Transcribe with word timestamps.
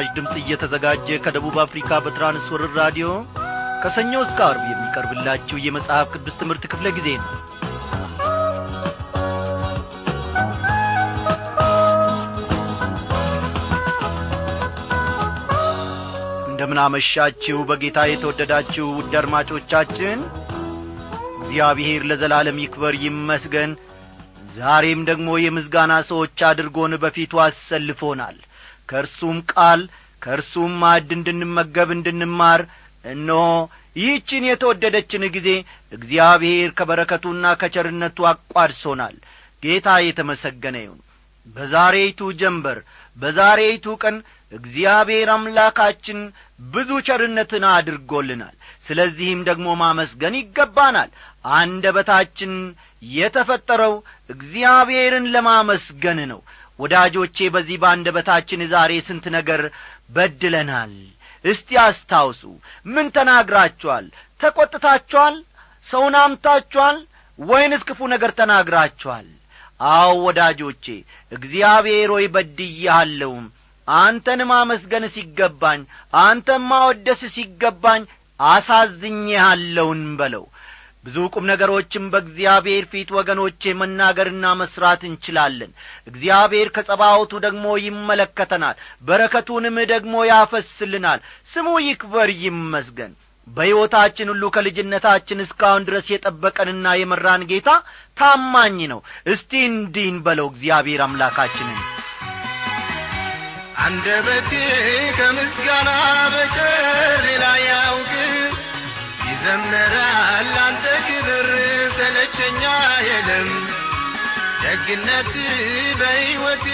ይህ 0.00 0.04
ምስራች 0.04 0.16
ድምፅ 0.16 0.34
እየተዘጋጀ 0.40 1.06
ከደቡብ 1.22 1.56
አፍሪካ 1.62 1.90
በትራንስወርር 2.04 2.70
ራዲዮ 2.78 3.06
ከሰኞ 3.82 4.12
እስከ 4.24 4.38
አርብ 4.46 4.62
የሚቀርብላችሁ 4.68 5.56
የመጽሐፍ 5.60 6.06
ቅዱስ 6.14 6.34
ትምህርት 6.40 6.64
ክፍለ 6.72 6.86
ጊዜ 6.96 7.08
ነው። 7.20 7.30
እንደምናመሻችሁ 16.50 17.58
በጌታ 17.68 18.06
የተወደዳችሁ 18.08 18.86
ውድ 18.96 19.14
አድማጮቻችን 19.18 20.20
እግዚአብሔር 21.40 22.04
ለዘላለም 22.10 22.60
ይክበር 22.62 22.96
ይመስገን። 23.04 23.72
ዛሬም 24.56 25.02
ደግሞ 25.08 25.30
የምስጋና 25.40 25.94
ሰዎች 26.08 26.38
አድርጎን 26.48 26.94
በፊቱ 27.02 27.40
አሰልፎናል 27.44 28.38
ከእርሱም 28.88 29.38
ቃል 29.52 29.80
ከእርሱም 30.22 30.72
ማዕድ 30.82 31.10
እንድንመገብ 31.16 31.90
እንድንማር 31.96 32.62
እነሆ 33.04 33.42
ይህችን 33.96 34.46
የተወደደችን 34.48 35.22
ጊዜ 35.36 35.48
እግዚአብሔር 35.92 36.70
ከበረከቱና 36.78 37.44
ከቸርነቱ 37.60 38.26
አቋድሶናል። 38.30 39.14
ጌታ 39.62 39.88
የተመሰገነ 40.06 40.76
ይሁን። 40.82 41.00
በዛሬይቱ 41.56 42.20
ጀንበር 42.40 42.78
በዛሬይቱ 43.16 43.86
ቀን 44.02 44.16
እግዚአብሔር 44.52 45.28
አምላካችን 45.32 46.18
ብዙ 46.68 46.90
ቸርነትን 47.06 47.64
አድርጎልናል። 47.70 48.54
ስለዚህም 48.86 49.40
ደግሞ 49.48 49.68
ማመስገን 49.80 50.34
ይገባናል። 50.40 51.10
አንደበታችን 51.54 52.52
የተፈጠረው 53.12 53.94
እግዚአብሔርን 54.30 55.26
ለማመስገን 55.34 56.20
ነው 56.32 56.40
ወዳጆቼ 56.78 57.36
በዚህ 57.54 57.76
በአንደበታችን 57.82 58.60
ዛሬ 58.72 58.92
ስንት 59.06 59.24
ነገር 59.36 59.62
በድለናል። 60.14 60.92
እስቲ 61.44 61.68
አስታውሱ 61.82 62.42
ምን 62.86 63.06
ተናግራችኋል? 63.16 64.06
ተቈጥታችኋል 64.40 65.34
ሰውን 65.86 66.14
አምታችኋል? 66.20 66.96
ወይንስ 67.38 67.82
ክፉ 67.88 68.00
ነገር 68.14 68.30
ተናግራችኋል? 68.40 69.26
አዎ 69.90 70.12
ወዳጆቼ 70.26 70.84
እግዚአብሔር 71.32 72.10
ሆይ 72.14 72.26
በድያለሁም 72.34 73.44
አንተን 73.88 74.40
ማመስገን 74.50 75.04
ሲገባኝ 75.14 75.80
አንተን 76.22 76.62
ማወደስ 76.70 77.20
ሲገባኝ 77.36 78.02
አሳዝኜሃለውን 78.40 80.02
በለው 80.18 80.44
ብዙ 81.08 81.18
ቁም 81.34 81.44
ነገሮችም 81.50 82.04
በእግዚአብሔር 82.12 82.84
ፊት 82.90 83.10
ወገኖቼ 83.16 83.72
መናገርና 83.78 84.46
መስራት 84.60 85.02
እንችላለን። 85.08 85.70
እግዚአብሔር 86.06 86.68
ከጸባወቱ 86.74 87.32
ደግሞ 87.44 87.64
ይመለከተናል 87.84 88.76
በረከቱንም 89.08 89.76
ደግሞ 89.92 90.14
ያፈስልናል። 90.30 91.20
ስሙ 91.52 91.68
ይክበር 91.86 92.30
ይመስገን። 92.42 93.12
በሕይወታችን 93.46 94.30
ሁሉ 94.32 94.44
ከልጅነታችን 94.54 95.42
እስካሁን 95.44 95.86
ድረስ 95.86 96.06
የጠበቀንና 96.10 96.88
የመራን 96.98 97.44
ጌታ 97.50 97.68
ታማኝ 98.16 98.78
ነው። 98.92 99.00
እስቲ 99.32 99.62
እንዲን 99.68 100.18
በለው 100.26 100.48
እግዚአብሔር 100.52 101.02
አምላካችንን። 101.06 101.80
አንደበቴ 103.80 104.52
ከምስጋና 105.18 105.90
በቀር 106.34 106.86
ሌላ 107.26 107.44
ያውቅ 107.66 108.12
ይዘምራል 109.28 110.52
አንተ 110.62 110.84
ደግነት 114.90 115.34
በሕይወቴ 116.00 116.66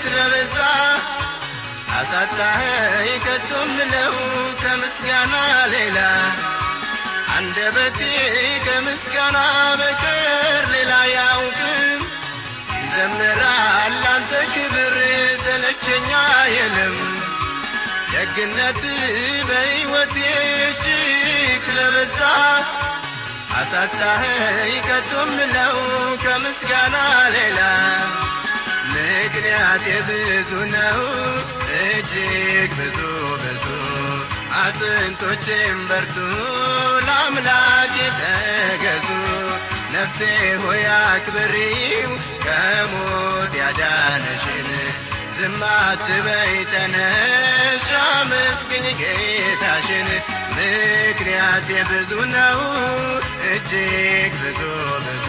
ስለበዛ 0.00 0.56
አሳጣኸኝ 1.96 3.08
ከቶም 3.24 3.72
ነው 3.92 4.14
ከምስጋና 4.60 5.34
ሌላ 5.72 5.98
አንደበቴ 7.36 8.00
ከምስጋና 8.66 9.38
በቀር 9.80 10.28
ሌላ 10.74 10.92
ያውቅም 11.14 12.02
ይዘምራል 12.76 13.98
አንተ 14.12 14.42
ክብር 14.54 14.96
ሰለቸኛ 15.46 16.10
የለም። 16.56 16.96
ደግነት 18.12 18.82
በሕይወቴ 19.48 20.16
እጅግ 20.62 20.92
ስለበዛ 21.66 22.20
አሳጣኸኝ 23.56 24.72
ከቶም 24.86 25.32
ነው 25.52 25.76
ከምስጋና 26.24 26.96
ሌላ። 27.34 27.60
ምክንያቴ 28.90 29.86
ብዙ 30.08 30.50
ነው 30.74 31.00
እጅግ 31.78 32.72
ብዙ 32.80 32.98
ብዙ። 33.42 33.64
አጥንቶቼም 34.58 35.80
በርቱ 35.88 36.16
ለአምላክ 37.06 37.94
የተገዙ 38.00 39.08
ነፍሴ 39.92 40.20
ሆይ 40.62 40.84
አክብሪው 40.96 42.12
ከሞት 42.44 43.54
ያዳነሽን። 43.60 44.70
ዝም 45.36 45.60
አትበይ 45.70 46.54
ተነሽ 46.72 47.88
ጌታሽን 49.00 50.08
ምክንያቴ 50.56 51.68
ብዙ 51.90 52.12
ነው። 52.34 52.60
እጅግ 53.50 54.34
ብዙ 54.42 54.60
ብዙ 55.06 55.26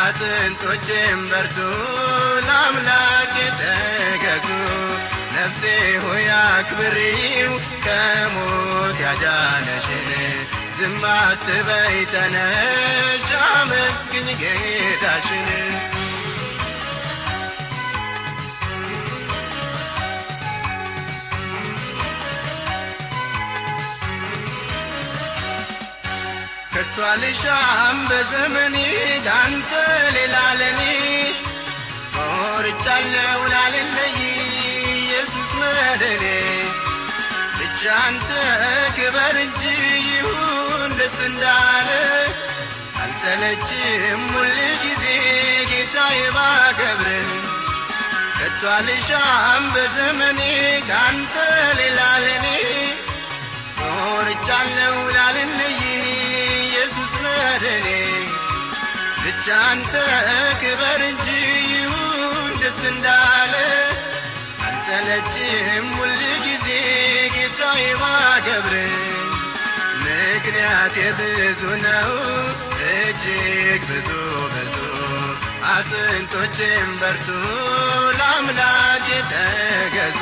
አጥንቶቼም 0.00 1.20
በርቱ። 1.30 1.58
ለአምላክ 2.46 3.32
የተገዙ 3.40 4.48
ነፍሴ 5.36 5.62
ሆይ 6.04 6.26
አክብሪው። 6.38 7.52
ከሞት 7.84 8.98
ያዳነሽን 9.04 10.08
ዝም 10.78 11.02
አትበይ 11.12 11.98
ተነሽ 12.12 13.28
አመስግኝ 13.48 14.28
ከቶ 26.96 27.06
አልሻም 27.06 27.96
በዘመኔ 28.10 28.76
ዳንተ 29.26 29.70
ሌላ 30.14 30.36
ለኔ 30.60 30.80
ቆርጫለሁ 32.14 33.40
ላልለይ 33.52 34.14
ኢየሱስ 34.92 35.50
መደኔ 35.58 36.24
ብቻ 37.58 37.82
አንተ 38.04 38.30
ክበር 38.96 39.36
እንጂ 39.44 39.60
ይሁን 40.08 40.94
ደስ 41.00 41.18
እንዳለ 41.28 41.90
አልሰለችም 43.02 44.22
ሁል 44.34 44.56
ጊዜ 44.84 45.04
ጌታዬ 45.72 46.22
ባከብርህ 46.38 47.30
ከቶ 48.38 48.62
አልሻም 48.76 49.66
በዘመኔ 49.74 50.40
ካንተ 50.88 51.36
ሌላ 51.80 52.00
ለኔ 52.24 52.48
ቆርጫለሁ 53.82 54.96
ላልለይ 55.16 55.75
ኢየሱስ 55.75 55.75
መድኔ 57.66 57.88
ብቻ 59.22 59.46
አንተ 59.68 59.92
ክበር 60.60 61.00
እንጂ 61.08 61.26
ይሁን 61.72 62.50
ደስ 62.60 62.78
እንዳለ 62.90 63.54
አልሰለችም 64.66 65.86
ሁል 65.98 66.12
ጊዜ 66.44 66.68
ጌታዬ 67.34 67.86
ማከብር 68.02 68.74
ምክንያት 70.02 70.96
ብዙ 71.18 71.62
ነው 71.84 72.12
እጅግ 72.90 73.84
ብዙ 73.90 74.10
ብዙ 74.54 74.76
አጥንቶችም 75.72 76.90
በርቱ 77.00 77.28
ለአምላክ 78.20 79.06
የተገዙ 79.14 80.20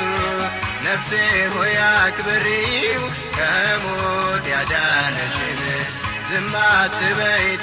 ነፍሴ 0.85 1.11
ሆይ 1.53 1.75
አክብሪው 1.85 3.03
ከሞት 3.37 4.47
ያዳነሽን 4.53 5.61
ዝም 6.27 6.53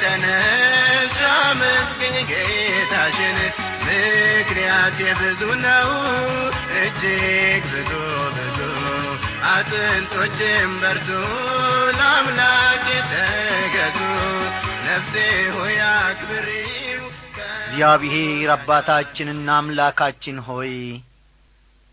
ተነሽ 0.02 1.16
አመስግኝ 1.34 2.16
ጌታሽን። 2.30 3.38
ምክንያት 3.86 4.98
ብዙ 5.20 5.40
ነው 5.64 5.90
እጅግ 6.82 7.64
ብዙ 7.72 7.90
ብዙ። 8.36 8.58
አጥንቶችም 9.52 10.72
በርቱ 10.82 11.08
ለአምላክ 11.98 12.84
የተገዙ 12.92 13.98
ነፍሴ 14.86 15.14
ሆይ 15.56 15.76
አክብሪው 15.88 17.02
እግዚአብሔር 17.62 18.50
አባታችንና 18.54 19.48
አምላካችን 19.58 20.38
ሆይ 20.48 20.74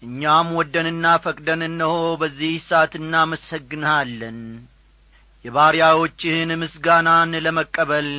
እኛም 0.01 0.50
ወደንና 0.57 1.06
ፈቅደን 1.24 1.62
እነሆ 1.66 1.94
በዚህ 2.21 2.54
ሰዓት 2.68 2.94
እናመሰግንሃለን 3.00 4.38
የባሪያዎችህን 5.45 6.50
ምስጋናን 6.62 7.31
ለመቀበል 7.45 8.09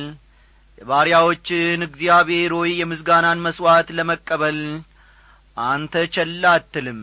የባሪያዎችህን 0.77 1.81
እግዚአብሔር 1.87 2.51
ሆይ 2.57 2.71
የምስጋናን 2.79 3.43
መሥዋዕት 3.45 3.89
ለመቀበል። 3.97 4.59
አንተ 5.57 5.93
ቸላ 6.13 6.43
አትልም። 6.57 6.99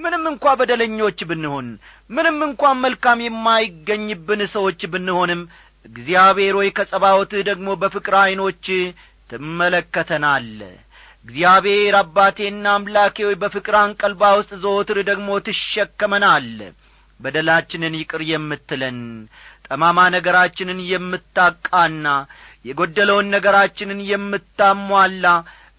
ምንም 0.00 0.24
እንኳ 0.30 0.44
በደለኞች 0.58 1.18
ብንሆን 1.28 1.68
ምንም 2.10 2.38
እንኳን 2.46 2.76
መልካም 2.84 3.18
የማይገኝብን 3.24 4.42
ሰዎች 4.54 4.80
ብንሆንም 4.92 5.40
እግዚአብሔር 5.84 6.54
ሆይ 6.58 6.68
ከጸባወትህ 6.76 7.42
ደግሞ 7.48 7.68
በፍቅር 7.82 8.14
ዐይኖች 8.22 8.66
ትመለከተናለ 9.30 10.58
እግዚአብሔር 11.24 11.94
አባቴና 12.00 12.66
አምላኬ 12.74 13.16
ሆይ 13.26 13.36
በፍቅር 13.40 13.76
አንቀልባ 13.80 14.22
ውስጥ 14.38 14.52
ዘወትር 14.62 14.98
ደግሞ 15.08 15.38
ትሸከመናለ 15.46 16.58
በደላችንን 17.20 17.94
ይቅር 17.98 18.22
የምትለን 18.30 18.98
ጠማማ 19.66 19.98
ነገራችንን 20.14 20.80
የምታቃና 20.90 22.06
የጐደለውን 22.64 23.30
ነገራችንን 23.34 24.00
የምታሟላ 24.10 25.26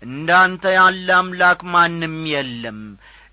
እንዳንተ 0.01 0.63
ያለ 0.75 1.07
አምላክ 1.19 1.61
ማንም 1.73 2.17
የለም። 2.33 2.79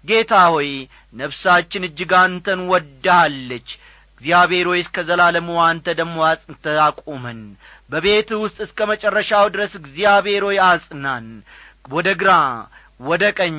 ጌታ 0.04 0.34
ሆይ 0.54 0.70
ነፍሳችን 1.14 1.86
እጅግ 1.88 2.12
አንተን 2.20 2.60
ወዳሃለች 2.70 3.68
እግዚአብሔር 4.14 4.66
ሆይ 4.70 4.80
እስከ 4.82 4.96
ዘላለሙ 5.08 5.48
አንተ 5.64 5.86
ደሞ 5.98 6.16
አጽንተ 6.28 6.74
አቁመን። 6.84 7.40
በቤትህ 7.90 8.38
ውስጥ 8.44 8.58
እስከ 8.66 8.86
መጨረሻው 8.90 9.46
ድረስ 9.54 9.72
እግዚአብሔር 9.80 10.42
ሆይ 10.48 10.58
አጽናን። 10.68 11.26
ወደ 11.90 12.08
ግራ 12.20 12.32
ወደ 13.00 13.24
ቀኝ 13.38 13.56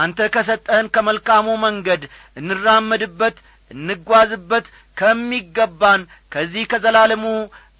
አንተ 0.00 0.28
ከሰጠህን 0.34 0.86
ከመልካሙ 0.94 1.46
መንገድ 1.64 2.02
እንራመድበት 2.36 3.36
እንጓዝበት 3.70 4.66
ከሚገባን 4.96 6.02
ከዚህ 6.32 6.64
ከዘላለሙ 6.72 7.24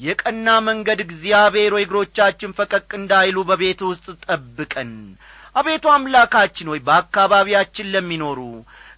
የቀና 0.00 0.48
መንገድ 0.66 0.98
እግዚአብሔር 1.04 1.72
ሆይ 1.76 1.84
እግሮቻችን 1.86 2.56
ፈቀቅ 2.58 2.88
እንዳይሉ 2.98 3.36
በቤት 3.50 3.80
ውስጥ 3.88 4.06
ጠብቀን። 4.26 4.90
አቤቱ 5.56 5.84
አምላካችን 5.92 6.70
ሆይ 6.72 6.80
በአካባቢያችን 6.86 7.90
ለሚኖሩ 7.94 8.40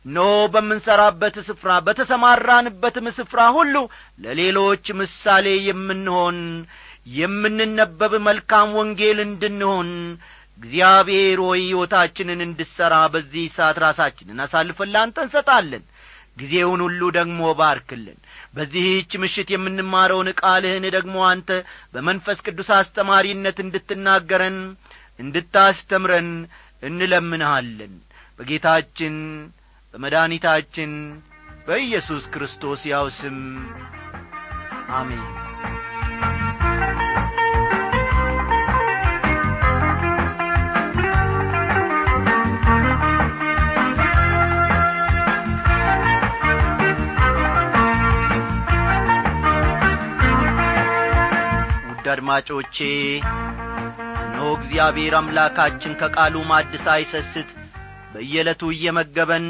ኖ 0.08 0.18
በምንሠራበት 0.52 1.36
ስፍራ 1.48 1.70
በተሰማራንበትም 1.86 3.06
ስፍራ 3.18 3.40
ሁሉ 3.56 3.74
ለሌሎች 4.24 4.86
ምሳሌ 5.00 5.46
የምንሆን 5.68 6.38
የምንነበብ 7.18 8.12
መልካም 8.26 8.74
ወንጌል 8.78 9.18
እንድንሆን 9.26 9.90
እግዚአብሔር 10.58 11.38
ሆይ 11.44 11.60
ሕይወታችንን 11.64 12.40
እንድሠራ 12.46 12.94
በዚህ 13.12 13.44
ሰዓት 13.56 13.76
ራሳችንን 13.84 14.42
አሳልፈን 14.44 14.92
ላንተ 14.94 15.18
እንሰጣለን 15.26 15.84
ጊዜውን 16.38 16.80
ሁሉ 16.86 17.00
ደግሞ 17.16 17.40
ባርክልን። 17.60 18.18
በዚህች 18.54 19.12
ምሽት 19.22 19.48
የምንማረውን 19.54 20.30
ቃልህን 20.40 20.86
ደግሞ 20.96 21.16
አንተ 21.30 21.50
በመንፈስ 21.94 22.38
ቅዱስ 22.46 22.70
አስተማሪነት 22.78 23.58
እንድትናገረን 23.64 24.58
እንድታስተምረን 25.18 26.30
እንለምንሃለን። 26.82 27.94
በጌታችን 28.38 29.16
በመድኒታችን 29.94 30.92
በኢየሱስ 31.66 32.24
ክርስቶስ 32.34 32.82
ያው 32.92 33.06
ስም 33.16 33.38
አሜን 34.92 35.24
አድማጮቼ 52.10 52.76
እነሆ 54.24 54.48
እግዚአብሔር 54.58 55.14
አምላካችን 55.18 55.96
ከቃሉ 56.00 56.36
ማድ 56.50 56.72
ሳይሰስት 56.84 57.48
በየዕለቱ 58.12 58.70
እየመገበን 58.74 59.46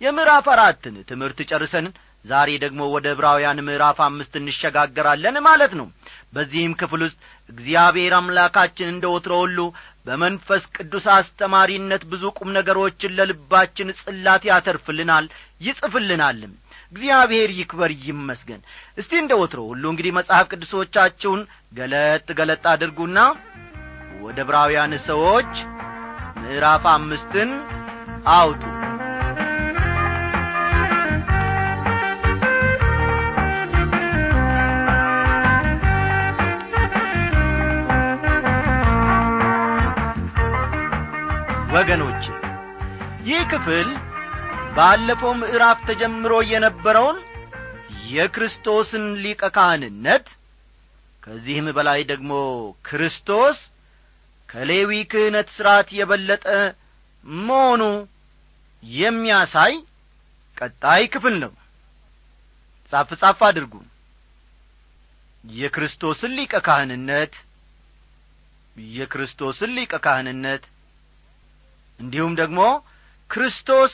የምዕራፍ 0.00 0.46
አራትን 0.52 0.94
ትምህርት 1.10 1.40
ጨርሰን 1.50 1.86
ዛሬ 2.24 2.50
ደግሞ 2.62 2.80
ወደ 2.94 3.06
ዕብራውያን 3.14 3.62
ምዕራፍ 3.66 3.98
አምስት 4.06 4.32
እንሸጋገራለን 4.40 5.36
ማለት 5.46 5.72
ነው። 5.80 5.86
በዚህም 6.34 6.72
ክፍል 6.80 7.02
ውስጥ 7.06 7.18
እግዚአብሔር 7.48 8.14
አምላካችን 8.18 8.90
እንደ 8.92 9.06
ወትሮ 9.14 9.34
ሁሉ 9.44 9.58
በመንፈስ 10.06 10.62
ቅዱስ 10.76 11.06
አስተማሪነት 11.14 12.02
ብዙ 12.12 12.24
ቁም 12.38 12.50
ነገሮችን 12.58 13.14
ለልባችን 13.18 13.94
ጽላት 14.00 14.44
ያተርፍልናል 14.50 15.26
ይጽፍልናልም 15.66 16.52
እግዚአብሔር 16.92 17.50
ይክበር 17.58 17.90
ይመስገን። 18.04 18.60
እስቲ 18.98 19.12
እንደ 19.20 19.32
ወትሮ 19.40 19.60
ሁሉ 19.70 19.84
እንግዲህ 19.92 20.12
መጽሐፍ 20.18 20.46
ቅዱሶቻችሁን 20.52 21.42
ገለጥ 21.72 22.26
ገለጥ 22.38 22.64
አድርጉና 22.72 23.18
ወደ 24.22 24.38
ዕብራውያን 24.46 24.94
ሰዎች 25.08 25.52
ምዕራፍ 26.40 26.84
አምስትን 26.92 27.50
አውጡ። 28.34 28.62
ወገኖች 41.74 42.22
ይህ 43.26 43.42
ክፍል 43.50 43.88
ባለፈው 44.76 45.32
ምዕራፍ 45.38 45.78
ተጀምሮ 45.88 46.32
የነበረውን 46.50 47.18
የክርስቶስን 48.10 49.04
ሊቀ 49.24 49.42
ካህንነት 49.56 50.26
ከዚህም 51.22 51.66
በላይ 51.76 52.00
ደግሞ 52.10 52.32
ክርስቶስ 52.84 53.58
ከሌዊ 54.48 54.90
ክህነት 55.12 55.48
ሥርዓት 55.56 55.88
የበለጠ 55.98 56.46
መሆኑ 57.42 57.82
የሚያሳይ 58.82 59.74
ቀጣይ 60.56 61.02
ክፍል 61.12 61.34
ነው። 61.44 61.52
ጻፍ 62.92 63.10
ጻፍ 63.20 63.40
አድርጉ። 63.48 63.74
የክርስቶስን 65.44 66.32
ሊቀ 66.38 66.54
ካህንነት 66.66 67.34
የክርስቶስን 68.94 69.72
ሊቀ 69.78 69.94
ካህንነት 70.04 70.64
እንዲሁም 72.00 72.34
ደግሞ 72.40 72.60
ክርስቶስ 73.30 73.92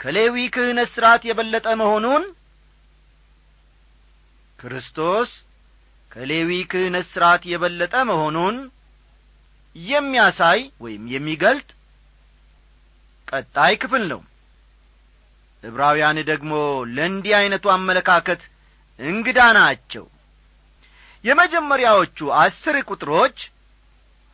ከሌዊ 0.00 0.36
ክህነት 0.54 0.88
ሥርዓት 0.94 1.22
የበለጠ 1.28 1.68
መሆኑን 1.80 2.22
ክርስቶስ 4.58 5.30
ከሌዊ 6.10 6.50
ክህነት 6.70 7.06
ሥርዓት 7.10 7.42
የበለጠ 7.50 7.94
መሆኑን 8.10 8.56
የሚያሳይ 9.76 10.60
ወይም 10.84 11.02
የሚገልጥ 11.12 11.68
ቀጣይ 13.28 13.74
ክፍል 13.82 14.04
ነው። 14.12 14.20
ዕብራውያን 15.62 16.18
ደግሞ 16.30 16.52
ለእንዲህ 16.94 17.34
ዐይነቱ 17.38 17.66
አመለካከት 17.74 18.42
እንግዳ 18.98 19.40
ናቸው። 19.58 20.04
የመጀመሪያዎቹ 21.24 22.30
አስር 22.40 22.76
ቁጥሮች 22.90 23.38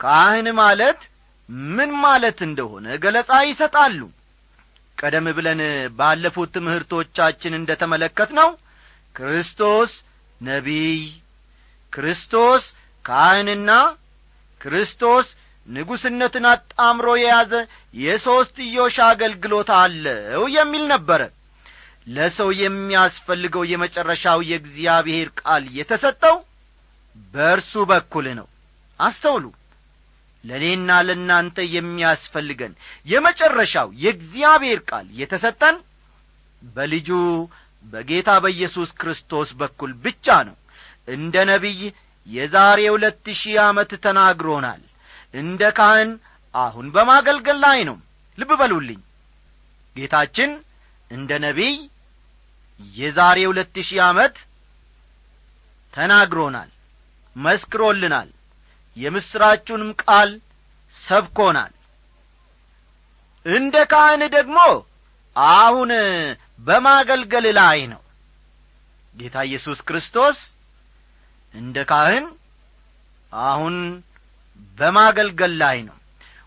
ካህን 0.01 0.49
ማለት 0.61 1.01
ምን 1.75 1.91
ማለት 2.05 2.39
እንደሆነ 2.49 2.87
ገለጻ 3.03 3.33
ይሰጣሉ 3.49 4.01
ቀደም 4.99 5.27
ብለን 5.37 5.61
ባለፉት 5.99 6.51
ትምህርቶቻችን 6.55 7.57
እንደ 7.59 7.71
ተመለከት 7.81 8.31
ነው 8.39 8.51
ክርስቶስ 9.17 9.93
ነቢይ 10.41 11.01
ክርስቶስ 11.93 12.65
ካህንና 13.05 13.71
ክርስቶስ 14.61 15.27
ንጉሥነትን 15.69 16.45
አጣምሮ 16.51 17.09
የያዘ 17.19 17.53
የሦስትዮሽ 17.95 18.97
አገልግሎት 19.07 19.71
አለው 19.79 20.43
የሚል 20.57 20.85
ነበረ። 20.93 21.23
ለሰው 22.07 22.51
የሚያስፈልገው 22.59 23.63
የመጨረሻው 23.71 24.41
የእግዚአብሔር 24.51 25.29
ቃል 25.41 25.65
የተሰጠው 25.79 26.37
በእርሱ 27.35 27.73
በኩል 27.91 28.27
ነው። 28.39 28.47
አስተውሉ 29.01 29.45
ለእኔና 30.47 30.91
ለእናንተ 31.07 31.59
የሚያስፈልገን 31.75 32.73
የመጨረሻው 33.07 33.89
የእግዚአብሔር 34.03 34.81
ቃል 34.91 35.07
የተሰጠን 35.21 35.77
በልጁ 36.63 37.09
በጌታ 37.85 38.31
በኢየሱስ 38.45 38.91
ክርስቶስ 39.01 39.49
በኩል 39.61 39.91
ብቻ 40.05 40.37
ነው። 40.49 40.57
እንደ 41.09 41.37
ነቢይ 41.51 41.81
የዛሬ 42.27 42.81
ሁለት 42.95 43.27
ሺህ 43.41 43.57
ዓመት 43.65 43.91
ተናግሮናል። 44.05 44.81
እንደ 45.35 45.63
ካህን 45.77 46.11
አሁን 46.55 46.87
በማገልገል 46.95 47.59
ላይ 47.65 47.81
ነው። 47.89 47.97
ልብ 48.39 48.51
በሉልኝ። 48.61 49.01
ጌታችን 49.97 50.51
እንደ 51.11 51.31
ነቢይ 51.45 51.75
የዛሬ 52.81 53.39
ሁለት 53.51 53.77
ሺህ 53.89 54.01
ዓመት 54.07 54.35
ተናግሮናል 55.95 56.71
መስክሮልናል 57.37 58.29
የምሥራቹንም 58.97 59.91
ቃል 60.03 60.31
ሰብኮናል። 60.97 61.73
እንደ 63.47 63.77
ካህን 63.91 64.23
ደግሞ 64.37 64.59
አሁን 65.57 65.91
በማገልገል 66.59 67.47
ላይ 67.59 67.81
ነው። 67.93 68.03
ጌታ 69.15 69.37
ኢየሱስ 69.49 69.79
ክርስቶስ 69.89 70.39
እንደ 71.55 71.77
ካህን 71.91 72.25
አሁን 73.33 73.77
በማገልገል 74.79 75.53
ላይ 75.63 75.79
ነው። 75.89 75.97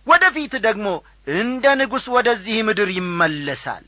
ወደ 0.07 0.23
ፊት 0.35 0.53
ደግሞ 0.67 0.87
እንደ 1.35 1.65
ንጉሥ 1.79 2.05
ወደዚህ 2.15 2.57
ምድር 2.67 2.89
ይመለሳል። 2.97 3.85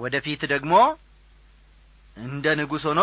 ወደ 0.00 0.16
ፊት 0.24 0.42
ደግሞ 0.52 0.74
እንደ 2.16 2.46
ንጉሥ 2.60 2.84
ሆኖ 2.90 3.02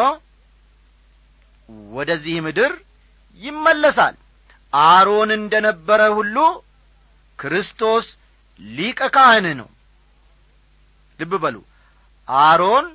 ወደዚህ 1.93 2.35
ምድር 2.45 2.73
ይመለሳል። 3.41 4.15
አሮን 4.73 5.29
እንደ 5.37 5.53
ነበረ 5.67 6.01
ሁሉ 6.17 6.37
ክርስቶስ 7.39 8.05
ሊቀ 8.59 8.99
ካህን 9.15 9.47
ነው። 9.59 9.69
ልብ 11.19 11.33
በሉ። 11.43 11.55
አሮን 12.27 12.85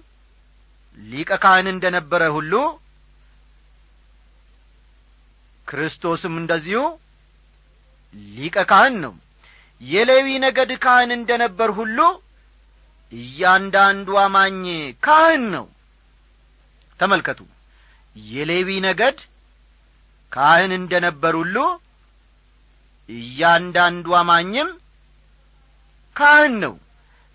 ሊቀ 0.98 1.30
ካህን 1.42 1.66
እንደ 1.72 1.84
ነበረ 1.96 2.22
ሁሉ 2.36 2.52
ክርስቶስም 5.68 6.34
እንደዚሁ 6.40 6.80
ሊቀ 8.32 8.56
ካህን 8.70 8.94
ነው። 9.04 9.12
የሌዊ 9.82 10.28
ነገድ 10.44 10.70
ካህን 10.84 11.10
እንደ 11.16 11.30
ነበር 11.42 11.70
ሁሉ 11.78 11.98
እያንዳንዱ 13.12 14.08
አማኝ 14.24 14.58
ካህን 15.02 15.44
ነው። 15.54 15.66
ተመልከቱ። 17.00 17.40
የሌዊ 18.16 18.68
ነገድ 18.86 19.18
ካህን 20.32 20.72
እንደ 20.76 20.92
ነበር 21.04 21.34
ሁሉ 21.40 21.56
እያንዳንዱ 23.08 24.06
አማኝም 24.18 24.68
ካህን 26.16 26.54
ነው። 26.64 26.74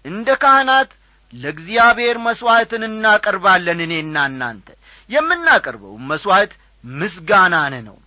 እንደ 0.06 0.30
ካህናት 0.42 0.92
ለእግዚአብሔር 1.34 2.18
መሥዋዕትን 2.26 2.84
እናቀርባለን 2.90 3.80
እኔና 3.86 4.18
እናንተ። 4.32 4.68
የምናቀርበው 5.10 5.94
መሥዋዕት 6.10 6.52
ምስጋናን 6.84 7.74
ነው። 7.88 7.98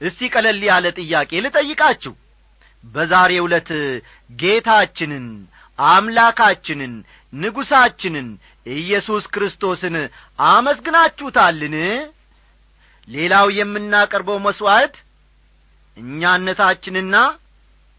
እስቲ 0.00 0.28
ቀለል 0.34 0.60
ያለ 0.68 0.86
ጥያቄ 0.98 1.30
ልጠይቃችሁ። 1.44 2.14
በዛሬ 2.84 3.32
ዕለት 3.44 3.70
ጌታችንን 4.38 5.26
አምላካችንን 5.78 6.92
ንጉሣችንን 7.32 8.28
ኢየሱስ 8.76 9.24
ክርስቶስን 9.34 9.96
አመስግናችሁታልን 10.48 11.74
ሌላው 13.08 13.46
የምናቀርበው 13.56 14.38
መሥዋዕት 14.46 14.94
እኛነታችንና 15.96 17.16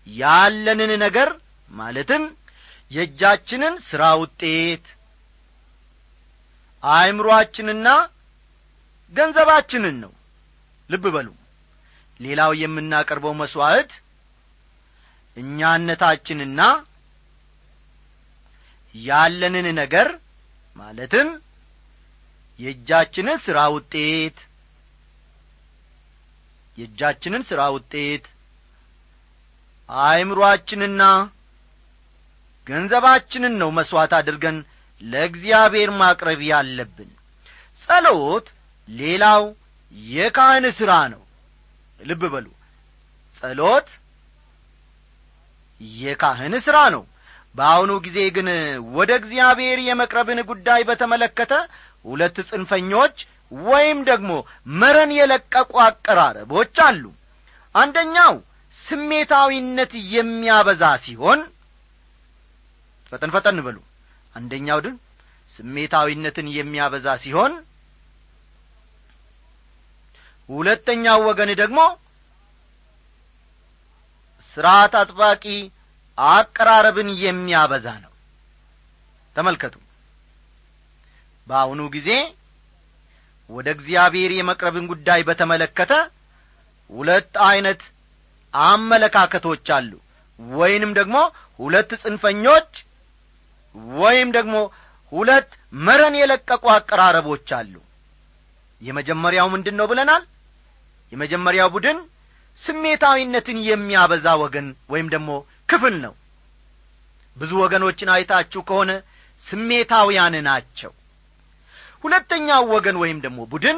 ያለንን 0.07 0.91
ነገር 1.03 1.29
ማለትም 1.71 2.23
የእጃችንን 2.91 3.75
ሥራ 3.87 4.03
ውጤት 4.21 4.85
አእምሮአችንና 6.83 7.87
ገንዘባችንን 9.13 9.95
ነው። 10.03 10.11
ልብ 10.89 11.05
በሉ። 11.15 11.27
ሌላው 12.19 12.51
የምናቀርበው 12.59 13.33
መሥዋዕት 13.41 13.91
እኛነታችንና 15.37 16.61
ያለንን 18.95 19.67
ነገር 19.79 20.07
ማለትም 20.75 21.27
የእጃችንን 22.59 23.37
ሥራ 23.45 23.59
ውጤት 23.75 24.37
የእጃችንን 26.77 27.43
ሥራ 27.49 27.61
ውጤት 27.75 28.25
አእምሮአችንና 29.89 31.03
ገንዘባችንን 32.67 33.53
ነው 33.61 33.69
መሥዋዕት 33.77 34.13
አድርገን 34.17 34.57
ለእግዚአብሔር 35.01 35.89
ማቅረብ 35.99 36.39
ያለብን። 36.49 37.09
ጸሎት 37.89 38.47
ሌላው 38.87 39.43
የካህን 40.11 40.65
ሥራ 40.79 40.91
ነው። 41.13 41.21
ልብ 41.99 42.23
በሉ። 42.33 42.47
ጸሎት 43.41 43.89
የካህን 45.99 46.55
ሥራ 46.65 46.77
ነው። 46.95 47.03
በአሁኑ 47.55 47.91
ጊዜ 48.05 48.17
ግን 48.35 48.47
ወደ 48.97 49.11
እግዚአብሔር 49.21 49.79
የመቅረብን 49.85 50.39
ጉዳይ 50.49 50.81
በተመለከተ 50.89 51.53
ሁለት 52.05 52.37
ጽንፈኞች 52.49 53.15
ወይም 53.51 53.99
ደግሞ 54.09 54.31
መረን 54.75 55.11
የለቀቁ 55.17 55.71
አቀራረቦች 55.85 56.75
አሉ። 56.87 57.03
አንደኛው 57.75 58.33
ስሜታዊነት 58.81 59.93
የሚያበዛ 60.13 60.83
ሲሆን 61.05 61.39
ፈጠን 63.11 63.31
ፈጠን 63.35 63.59
በሉ። 63.65 63.77
አንደኛው 64.35 64.79
ድን 64.85 64.95
ስሜታዊነትን 65.55 66.47
የሚያበዛ 66.55 67.07
ሲሆን 67.23 67.53
ሁለተኛው 70.49 71.19
ወገን 71.27 71.49
ደግሞ 71.61 71.79
ሥርዓት 74.57 74.93
አጥባቂ 74.99 75.43
አቀራረብን 76.17 77.09
የሚያበዛ 77.23 77.87
ነው። 78.03 78.11
ተመልከቱ። 79.35 79.75
በአሁኑ 81.47 81.81
ጊዜ 81.95 82.09
ወደ 83.49 83.67
እግዚአብሔር 83.75 84.31
የመቅረብን 84.35 84.85
ጉዳይ 84.91 85.21
በተመለከተ 85.27 85.93
ሁለት 86.89 87.31
ዐይነት 87.45 87.81
አመለካከቶች 88.53 89.67
አሉ። 89.77 89.91
ወይንም 90.39 90.91
ደግሞ 90.99 91.17
ሁለት 91.59 91.91
ጽንፈኞች 92.03 92.71
ወይም 93.95 94.29
ደግሞ 94.37 94.55
ሁለት 95.11 95.49
መረን 95.79 96.15
የለቀቁ 96.19 96.63
አቀራረቦች 96.75 97.47
አሉ። 97.57 97.73
የመጀመሪያው 98.81 99.47
ምንድን 99.53 99.75
ነው 99.79 99.85
ብለናል? 99.91 100.23
የመጀመሪያው 101.11 101.69
ቡድን 101.75 101.99
ስሜታዊነትን 102.63 103.57
የሚያበዛ 103.67 104.27
ወገን 104.43 104.67
ወይም 104.89 105.07
ደግሞ 105.13 105.31
ክፍል 105.69 105.95
ነው። 106.05 106.13
ብዙ 107.37 107.51
ወገኖችን 107.63 108.13
አይታችሁ 108.15 108.61
ከሆነ 108.69 108.91
ስሜታውያን 109.45 110.35
ናቸው 110.47 110.91
ሁለተኛው 112.03 112.63
ወገን 112.73 112.97
ወይም 113.01 113.17
ደግሞ 113.25 113.39
ቡድን 113.51 113.77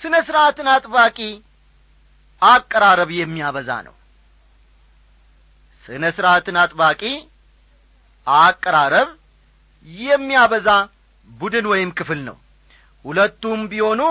ስነ 0.00 0.14
ሥርዓትን 0.26 0.68
አጥባቂ 0.74 1.18
አቀራረብ 2.42 3.10
የሚያበዛ 3.18 3.70
ነው። 3.86 3.94
ስነ 5.84 6.04
ሥርዓትን 6.16 6.56
አጥባቂ 6.62 7.02
አቀራረብ 8.26 9.08
የሚያበዛ 9.86 10.68
ቡድን 11.28 11.66
ወይም 11.72 11.90
ክፍል 11.98 12.20
ነው። 12.28 12.36
ሁለቱም 13.04 13.60
ቢሆኑ 13.70 14.02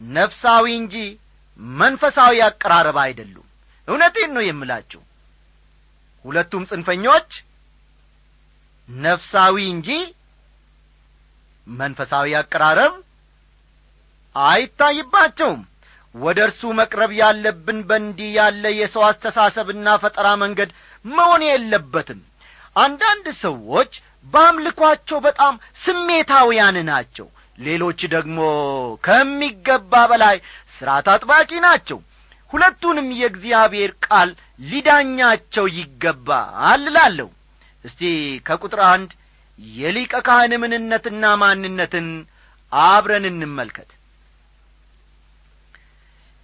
ነፍሳዊ 0.00 0.66
እንጂ 0.80 0.94
መንፈሳዊ 1.78 2.36
አቀራረብ 2.46 2.96
አይደሉም። 3.02 3.48
እውነቴን 3.88 4.30
ነው 4.36 4.42
የምላችሁ። 4.46 5.00
ሁለቱም 6.24 6.62
ጽንፈኞች 6.70 7.30
ነፍሳዊ 8.88 9.56
እንጂ 9.74 9.88
መንፈሳዊ 11.66 12.34
አቀራረብ 12.40 12.94
አይታይባቸውም። 14.36 15.62
ወደ 16.14 16.38
እርሱ 16.46 16.60
መቅረብ 16.78 17.12
ያለብን 17.20 17.78
በእንዲህ 17.88 18.28
ያለ 18.36 18.64
የሰው 18.74 19.02
አስተሳሰብና 19.08 19.86
ፈጠራ 20.02 20.26
መንገድ 20.42 20.70
መሆን 21.04 21.42
የለበትም። 21.46 22.20
አንዳንድ 22.76 23.26
ሰዎች 23.40 23.92
በአምልኳቸው 24.26 25.18
በጣም 25.26 25.54
ስሜታውያን 25.82 26.76
ናቸው። 26.90 27.26
ሌሎች 27.58 28.00
ደግሞ 28.14 28.38
ከሚገባ 29.04 29.92
በላይ 30.10 30.36
ሥርዓት 30.76 31.08
አጥባቂ 31.12 31.50
ናቸው። 31.66 31.98
ሁለቱንም 32.50 33.08
የእግዚአብሔር 33.18 33.92
ቃል 34.06 34.30
ሊዳኛቸው 34.64 35.66
ይገባል 35.78 36.82
እላለሁ። 36.88 37.28
እስቲ 37.84 38.02
ከቁጥር 38.46 38.80
አንድ 38.92 39.10
የሊቀ 39.58 40.14
ካህን 40.26 40.52
ምንነትና 40.62 41.24
ማንነትን 41.42 42.08
አብረን 42.72 43.24
እንመልከት። 43.30 43.90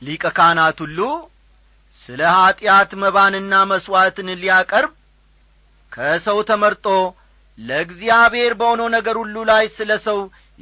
ሊቀ 0.02 0.24
ካህናት 0.36 0.78
ሁሉ 0.84 0.98
ስለ 2.02 2.20
ኀጢአት 2.36 2.90
መባንና 3.02 3.54
መሥዋዕትን 3.70 4.28
ሊያቀርብ 4.42 4.92
ከሰው 5.92 6.38
ተመርጦ 6.50 6.86
ለእግዚአብሔር 7.58 8.52
በሆነው 8.60 8.88
ነገር 8.96 9.16
ሁሉ 9.22 9.36
ላይ 9.50 9.64
ስለ 9.78 9.90
ሰው 10.06 10.18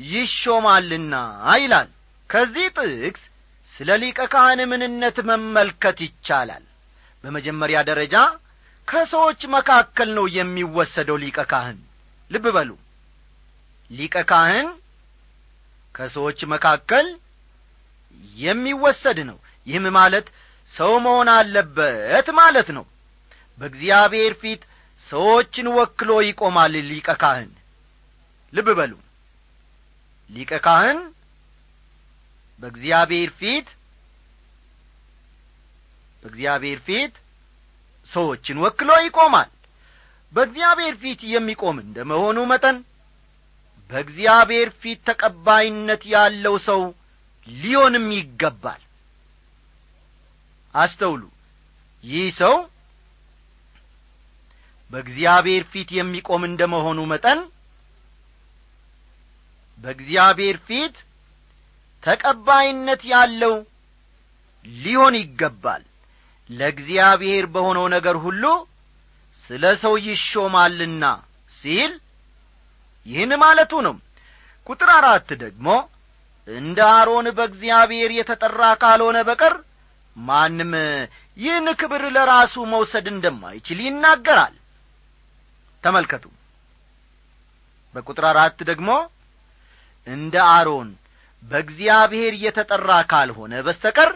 ይሾማልና 0.06 1.14
ይላል። 1.62 1.88
ከዚህ 2.30 2.66
ጥቅስ 2.76 3.22
ስለ 3.72 3.90
ሊቀ 4.02 4.20
ካህን 4.32 4.60
ምንነት 4.70 5.16
መመልከት 5.28 5.98
ይቻላል። 6.06 6.64
በመጀመሪያ 7.24 7.78
ደረጃ 7.88 8.16
ከሰዎች 8.88 9.40
መካከል 9.54 10.10
ነው 10.18 10.26
የሚወሰደው 10.36 11.16
ሊቀ 11.24 11.38
ካህን 11.50 11.78
ልብ 12.30 12.46
በሉ። 12.56 12.70
ሊቀ 13.90 14.16
ካህን 14.30 14.68
ከሰዎች 15.94 16.40
መካከል 16.52 17.06
የሚወሰድ 18.36 19.18
ነው። 19.28 19.38
ይህም 19.66 19.86
ማለት 19.96 20.26
ሰው 20.72 20.92
መሆን 21.04 21.28
አለበት 21.34 22.26
ማለት 22.38 22.68
ነው። 22.76 22.84
በእግዚአብሔር 23.58 24.32
ፊት 24.42 24.62
ሰዎችን 25.08 25.66
ወክሎ 25.76 26.10
ይቆማል 26.28 26.74
ሊቀ 26.90 27.08
ካህን። 27.22 27.50
ልብ 28.52 28.68
በሉ። 28.78 28.92
ሊቀ 30.30 30.52
ካህን 30.64 30.98
በእግዚአብሔር 32.60 33.30
ፊት 33.40 33.68
በእግዚአብሔር 36.22 36.78
ፊት 36.86 37.14
ሰዎችን 38.10 38.56
ወክሎ 38.64 38.90
ይቆማል 39.04 39.48
በእግዚአብሔር 40.32 40.94
ፊት 41.02 41.20
የሚቆም 41.32 41.76
እንደ 41.82 41.98
መሆኑ 42.10 42.38
መጠን 42.50 42.76
በእግዚአብሔር 43.90 44.68
ፊት 44.80 44.98
ተቀባይነት 45.08 46.02
ያለው 46.12 46.56
ሰው 46.66 46.80
ሊሆንም 47.46 48.06
ይገባል። 48.16 48.82
አስተውሉ። 50.74 51.22
ይህ 52.04 52.26
ሰው 52.40 52.56
በእግዚአብሔር 54.90 55.62
ፊት 55.72 55.88
የሚቆም 55.96 56.42
እንደ 56.48 56.62
መሆኑ 56.74 56.98
መጠን 57.12 57.40
በእግዚአብሔር 59.78 60.56
ፊት 60.68 60.96
ተቀባይነት 62.02 63.02
ያለው 63.12 63.54
ሊሆን 64.64 65.14
ይገባል። 65.20 65.82
ለእግዚአብሔር 66.50 67.44
በሆነው 67.54 67.86
ነገር 67.94 68.16
ሁሉ 68.24 68.44
ስለ 69.50 69.64
ሰው 69.82 69.94
ይሾማልና 70.06 71.04
ሲል 71.52 71.92
ይህን 73.06 73.32
ማለቱ 73.42 73.72
ነው። 73.86 73.94
ቁጥር 74.66 74.90
አራት 74.96 75.28
ደግሞ 75.42 75.68
እንደ 76.48 76.78
አሮን 76.96 77.26
በእግዚአብሔር 77.36 78.10
የተጠራ 78.16 78.62
ካልሆነ 78.82 79.18
በቀር 79.28 79.54
ማንም 80.16 80.72
ይህን 81.36 81.66
ክብር 81.80 82.02
ለራሱ 82.14 82.54
መውሰድ 82.72 83.06
እንደማይችል 83.12 83.78
ይናገራል። 83.86 84.54
ተመልከቱ። 85.84 86.24
በቁጥር 87.94 88.24
አራት 88.30 88.58
ደግሞ 88.70 88.90
እንደ 90.06 90.34
አሮን 90.52 90.88
በእግዚአብሔር 91.42 92.34
የተጠራ 92.44 92.90
ካልሆነ 93.10 93.54
በስተቀር 93.66 94.10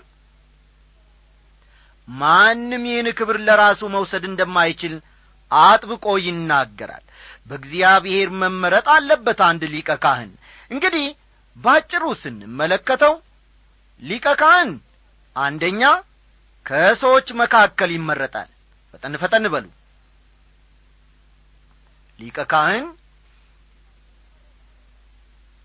ማንም 2.09 2.83
ይህን 2.89 3.09
ክብር 3.19 3.37
ለራሱ 3.47 3.81
መውሰድ 3.95 4.25
እንደማይችል 4.31 4.95
አጥብቆ 5.61 6.07
ይናገራል። 6.27 7.05
በእግዚአብሔር 7.49 8.29
መመረጥ 8.41 8.87
አለበት 8.95 9.41
አንድ 9.49 9.63
ሊቀ 9.73 9.91
ካህን። 10.05 10.31
እንግዲህ 10.71 11.07
ባጭሩ 11.57 12.05
ስንመለከተው 12.21 13.15
ሊቀ 14.03 14.27
ካህን 14.41 14.71
አንደኛ 15.37 15.83
ከሰዎች 16.67 17.29
መካከል 17.41 17.91
ይመረጣል። 17.97 18.49
ፈጠን 18.95 19.15
ፈጠን 19.23 19.45
በሉ። 19.53 19.67
ሊቀ 22.19 22.39
ካህን 22.53 22.87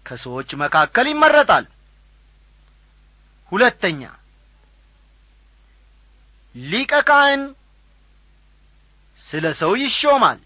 ከሰዎች 0.05 0.49
መካከል 0.61 1.07
ይመረጣል። 1.11 1.65
ሁለተኛ 3.51 4.01
ሊቀ 6.55 6.93
ካህን 7.09 7.41
ስለ 9.27 9.45
ሰው 9.59 9.71
ይሾማል። 9.81 10.39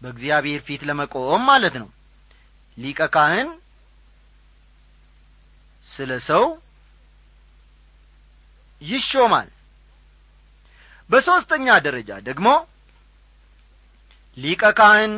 በእግዚአብሔር 0.00 0.60
ፊት 0.66 0.82
ለመቆም 0.88 1.42
ማለት 1.48 1.74
ነው። 1.82 1.88
ሊቀ 2.78 3.00
ካህን 3.14 3.48
ስለ 5.88 6.10
ሰው 6.28 6.44
ይሾማል። 8.82 9.48
በሦስተኛ 11.10 11.66
ደረጃ 11.86 12.10
ደግሞ 12.28 12.46
ሊቀ 14.38 14.62
ካህን 14.78 15.12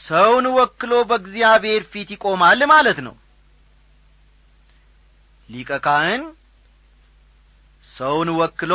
ሰውን 0.00 0.46
ወክሎ 0.56 0.92
በእግዚአብሔር 1.10 1.82
ፊት 1.92 2.08
ይቆማል 2.14 2.60
ማለት 2.72 2.98
ነው። 3.06 3.14
ሊቀ 5.48 5.70
ካህን 5.84 6.22
ሰውን 7.90 8.28
ወክሎ 8.38 8.72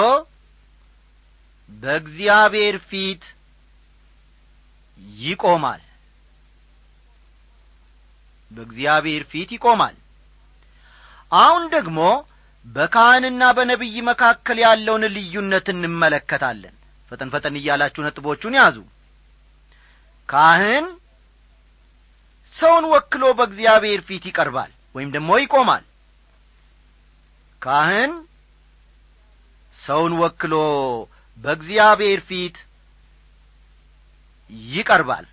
በእግዚአብሔር 1.69 2.75
ፊት 2.89 3.23
ይቆማል። 5.19 5.82
በእግዚአብሔር 8.51 9.23
ፊት 9.32 9.49
ይቆማል። 9.56 9.95
አሁን 11.32 11.63
ደግሞ 11.75 11.99
በካህንና 12.65 13.43
በነቢይ 13.58 13.97
መካከል 14.08 14.58
ያለውን 14.63 15.03
ልዩነት 15.15 15.67
እንመለከታለን። 15.73 16.75
ፈጠን 17.12 17.30
ፈጠን 17.34 17.56
እያላችሁ 17.60 18.01
ነጥቦቹን 18.06 18.56
ያዙ። 18.60 18.77
ካህን 20.30 20.86
ሰውን 22.56 22.86
ወክሎ 22.93 23.23
በእግዚአብሔር 23.38 24.01
ፊት 24.08 24.23
ይቀርባል 24.30 24.71
ወይም 24.95 25.10
ደግሞ 25.15 25.30
ይቆማል። 25.41 25.84
ካህን 27.62 28.12
ሰውን 29.80 30.13
ወክሎ 30.21 30.53
በእግዚአብሔር 31.38 32.19
ፊት 32.28 32.56
ይቀርባል 34.69 35.26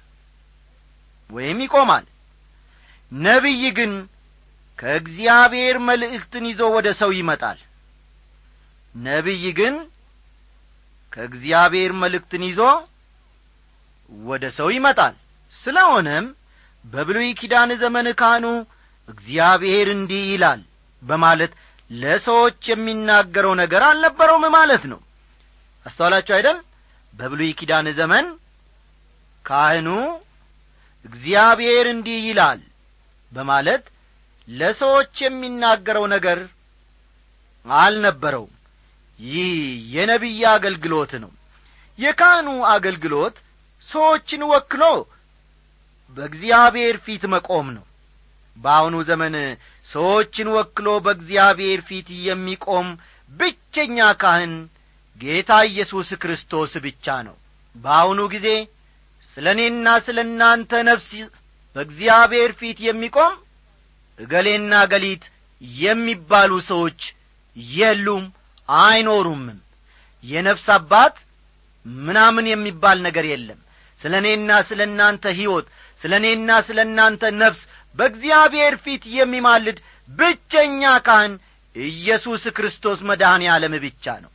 ወይም 1.30 1.58
ይቆማል። 1.64 2.04
ነቢይ 3.12 3.62
ግን 3.78 3.92
ከእግዚአብሔር 4.78 5.76
መልእክትን 5.88 6.44
ይዞ 6.50 6.60
ወደ 6.76 6.88
ሰው 7.00 7.10
ይመጣል። 7.18 7.58
ነቢይ 8.94 9.44
ግን 9.58 9.74
ከእግዚአብሔር 11.12 11.92
መልእክትን 12.02 12.42
ይዞ 12.48 12.60
ወደ 14.12 14.44
ሰው 14.58 14.68
ይመጣል። 14.76 15.14
ስለሆነም 15.52 16.26
በብሉይ 16.84 17.28
ኪዳን 17.40 17.70
ዘመን 17.82 18.06
ካህኑ 18.20 18.46
እግዚአብሔር 19.08 19.88
እንዲህ 19.94 20.24
ይላል 20.32 20.60
በማለት 21.02 21.52
ለሰዎች 21.90 22.60
የሚናገረው 22.70 23.52
ነገር 23.62 23.82
አልነበረውም 23.88 24.44
ማለት 24.56 24.84
ነው 24.92 25.00
አስተዋላችሁ 25.86 26.34
አይደል? 26.36 26.58
በብሉይ 27.14 27.50
ኪዳን 27.58 27.86
ዘመን 27.98 28.26
ካህኑ 29.44 29.88
እግዚአብሔር 31.04 31.86
እንዲህ 31.92 32.20
ይላል 32.28 32.60
በማለት 33.32 33.84
ለሰዎች 34.48 35.14
የሚናገረው 35.24 36.04
ነገር 36.14 36.38
አልነበረውም። 37.66 38.52
ይህ 39.18 39.50
የነቢይ 39.94 40.40
አገልግሎት 40.52 41.12
ነው። 41.24 41.32
የካህኑ 41.98 42.48
አገልግሎት 42.74 43.36
ሰዎችን 43.88 44.42
ወክሎ 44.52 44.82
በእግዚአብሔር 46.16 46.96
ፊት 47.04 47.22
መቆም 47.34 47.66
ነው። 47.76 47.84
በአሁኑ 48.56 48.96
ዘመን 49.08 49.34
ሰዎችን 49.88 50.48
ወክሎ 50.56 50.88
በእግዚአብሔር 51.04 51.80
ፊት 51.88 52.08
የሚቆም 52.26 52.88
ብቸኛ 53.30 53.98
ካህን 54.22 54.52
ጌታ 55.20 55.50
ኢየሱስ 55.68 56.08
ክርስቶስ 56.22 56.72
ብቻ 56.84 57.06
ነው። 57.26 57.36
በአሁኑ 57.76 58.20
ጊዜ 58.34 58.48
ስለ 59.36 59.46
እኔና 59.54 59.86
ስለ 60.06 60.18
እናንተ 60.26 60.72
ነፍስ 60.88 61.10
በእግዚአብሔር 61.76 62.50
ፊት 62.58 62.78
የሚቆም 62.86 63.34
እገሌና 64.18 64.72
ገሊት 64.92 65.24
የሚባሉ 65.80 66.52
ሰዎች 66.70 67.00
የሉም 67.76 68.24
አይኖሩምም። 68.68 69.58
የነፍስ 70.24 70.66
አባት 70.76 71.16
ምናምን 71.86 72.46
የሚባል 72.50 72.98
ነገር 73.06 73.24
የለም። 73.32 73.60
ስለ 74.00 74.14
እኔና 74.22 74.50
ስለ 74.68 74.80
እናንተ 74.88 75.24
ሕይወት 75.38 75.66
ስለ 76.00 76.12
እኔና 76.20 76.50
ስለ 76.68 76.78
እናንተ 76.88 77.22
ነፍስ 77.42 77.60
በእግዚአብሔር 77.94 78.74
ፊት 78.84 79.02
የሚማልድ 79.16 79.78
ብቸኛ 80.08 80.82
ካህን 81.06 81.34
ኢየሱስ 81.76 82.42
ክርስቶስ 82.56 82.98
መድኃኔ 83.08 83.44
ዓለም 83.54 83.74
ብቻ 83.84 84.06
ነው 84.24 84.30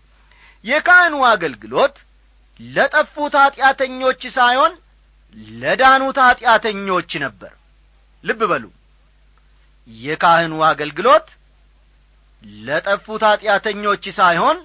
የካህኑ 0.63 1.15
አገልግሎት 1.29 1.95
ለጠፉት 2.59 3.33
ኀጢአተኞች 3.41 4.21
ሳይሆን 4.35 4.73
ለዳኑት 5.57 6.17
ኀጢአተኞች 6.25 7.11
ነበር። 7.23 7.51
ልብ 8.23 8.41
በሉ። 8.51 8.65
የካህኑ 9.87 10.53
አገልግሎት 10.69 11.27
ለጠፉት 12.63 13.23
ኀጢአተኞች 13.29 14.03
ሳይሆን 14.17 14.57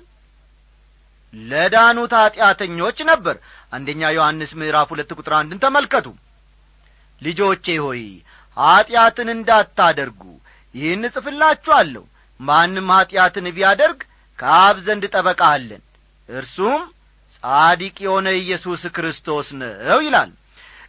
ለዳኑት 1.35 2.13
ኀጢአተኞች 2.21 2.99
ነበር። 3.11 3.37
አንደኛ 3.73 4.03
ዮሐንስ 4.17 4.51
ምዕራፍ 4.61 4.89
ሁለት 4.93 5.11
ቁጥር 5.19 5.33
አንድን 5.39 5.63
ተመልከቱ። 5.65 6.07
ልጆቼ 7.23 7.67
ሆይ 7.85 8.03
ኀጢአትን 8.57 9.29
እንዳታደርጉ 9.35 10.23
ይህን 10.75 11.03
እጽፍላችኋለሁ። 11.09 12.05
ማንም 12.41 12.89
ኀጢአትን 12.95 13.47
ቢያደርግ 13.57 14.01
ከአብ 14.39 14.77
ዘንድ 14.87 15.05
ጠበቃ 15.15 15.41
አለን። 15.53 15.83
እርሱም 16.29 16.81
ጻዲቅ 17.37 17.97
የሆነ 18.05 18.29
ኢየሱስ 18.41 18.83
ክርስቶስ 18.97 19.49
ነው 19.61 20.01
ይላል። 20.05 20.31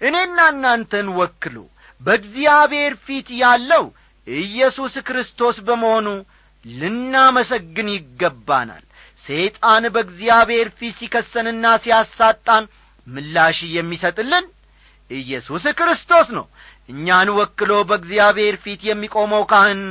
እኔና 0.01 0.37
እናንተን 0.53 1.07
ወክሎ 1.19 1.55
በእግዚአብሔር 2.01 2.93
ፊት 3.05 3.27
ያለው 3.41 3.85
ኢየሱስ 4.27 4.93
ክርስቶስ 5.07 5.57
በመሆኑ 5.67 6.07
ልናመሰግን 6.65 7.87
ይገባናል። 7.93 8.83
ሰይጣን 9.25 9.83
በእግዚአብሔር 9.95 10.67
ፊት 10.77 10.95
ሲከሰንና 10.99 11.65
ሲያሳጣን 11.83 12.63
ምላሽ 13.07 13.57
የሚሰጥልን 13.75 14.45
ኢየሱስ 15.11 15.63
ክርስቶስ 15.79 16.27
ነው። 16.37 16.45
እኛን 16.89 17.29
ወክሎ 17.37 17.71
በእግዚአብሔር 17.89 18.55
ፊት 18.63 18.81
የሚቆመው 18.89 19.43
ካህን 19.51 19.81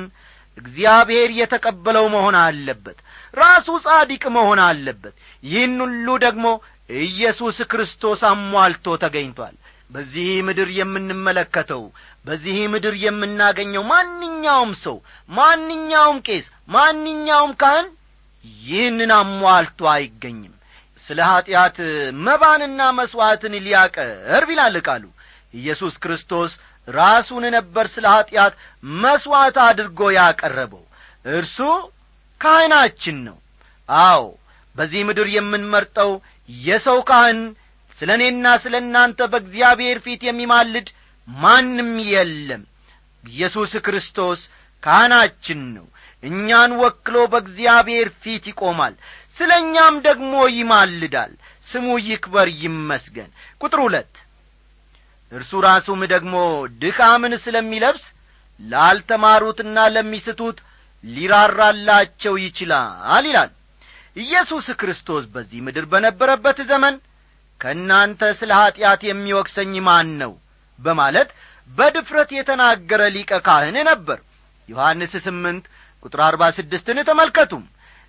እግዚአብሔር 0.59 1.31
የተቀበለው 1.39 2.07
መሆን 2.15 2.37
አለበት 2.43 2.99
ራሱ 3.35 3.69
ጻዲቅ 3.85 4.25
መሆን 4.35 4.61
አለበት። 4.65 5.15
ይህን 5.43 5.77
ሁሉ 5.85 6.07
ደግሞ 6.25 6.47
ኢየሱስ 7.05 7.59
ክርስቶስ 7.71 8.23
አሟልቶ 8.31 8.97
ተገኝቷል። 9.03 9.55
በዚህ 9.91 10.29
ምድር 10.47 10.69
የምንመለከተው 10.77 11.83
በዚህ 12.25 12.57
ምድር 12.73 12.95
የምናገኘው 13.03 13.83
ማንኛውም 13.91 14.73
ሰው 14.83 14.97
ማንኛውም 15.31 16.19
ቄስ 16.27 16.47
ማንኛውም 16.69 17.53
ካህን 17.61 17.89
ይህንን 18.65 19.13
አሟልቶ 19.19 19.81
አይገኝም። 19.93 20.55
ስለ 21.05 21.19
ኀጢአት 21.31 21.77
መባንና 22.27 22.81
መሥዋዕትን 22.99 23.55
ሊያቀርብ 23.65 24.51
ይላል 24.55 24.77
ቃሉ። 24.87 25.05
ኢየሱስ 25.55 25.95
ክርስቶስ 26.05 26.53
ራሱን 26.89 27.45
ነበር 27.57 27.87
ስለ 27.95 28.07
ኀጢአት 28.15 28.55
መሥዋዕት 29.01 29.57
አድርጎ 29.67 30.01
ያቀረበው። 30.17 30.85
እርሱ 31.35 31.59
ካህናችን 32.45 33.17
ነው። 33.27 33.37
አዎ 33.89 34.23
በዚህ 34.77 35.03
ምድር 35.09 35.29
የምንመርጠው 35.35 36.11
የሰው 36.49 36.99
ካህን 37.09 37.41
ስለ 37.99 38.11
እኔና 38.19 38.47
ስለ 38.63 38.75
እናንተ 38.83 39.19
በእግዚአብሔር 39.33 39.99
ፊት 40.05 40.23
የሚማልድ 40.27 40.89
ማንም 41.29 41.91
የለም። 42.13 42.63
ኢየሱስ 43.25 43.73
ክርስቶስ 43.87 44.41
ካህናችን 44.83 45.61
ነው። 45.77 45.87
እኛን 46.23 46.73
ወክሎ 46.81 47.17
በእግዚአብሔር 47.33 48.09
ፊት 48.23 48.45
ይቆማል 48.51 48.95
ስለ 49.39 49.51
እኛም 49.63 49.95
ደግሞ 50.07 50.35
ይማልዳል። 50.57 51.33
ስሙ 51.67 51.87
ይክበር 52.09 52.49
ይመስገን። 52.63 53.31
ቁጥር 53.61 53.81
ሁለት 53.85 54.15
እርሱ 55.33 55.53
ራሱም 55.67 56.01
ደግሞ 56.13 56.35
ድካምን 56.81 57.33
ስለሚለብስ 57.45 58.05
ላልተማሩትና 58.61 59.77
ለሚስቱት 59.95 60.59
ሊራራላቸው 61.05 62.35
ይችላል 62.45 63.25
ይላል። 63.29 63.51
ኢየሱስ 64.17 64.67
ክርስቶስ 64.81 65.25
በዚህ 65.35 65.61
ምድር 65.67 65.85
በነበረበት 65.93 66.59
ዘመን 66.71 66.95
ከእናንተ 67.61 68.23
ስለ 68.41 68.51
ኀጢአት 68.59 69.01
የሚወቅሰኝ 69.07 69.75
ማን 69.87 70.09
ነው? 70.21 70.33
በማለት 70.79 71.29
በድፍረት 71.71 72.31
የተናገረ 72.35 73.03
ሊቀ 73.15 73.33
ካህን 73.47 73.77
ነበር። 73.91 74.19
ዮሐንስ 74.69 75.13
ስምንት 75.27 75.65
ቁጥር 76.03 76.21
አርባ 76.27 76.43
ስድስትን 76.57 76.99
ተመልከቱም። 77.09 77.65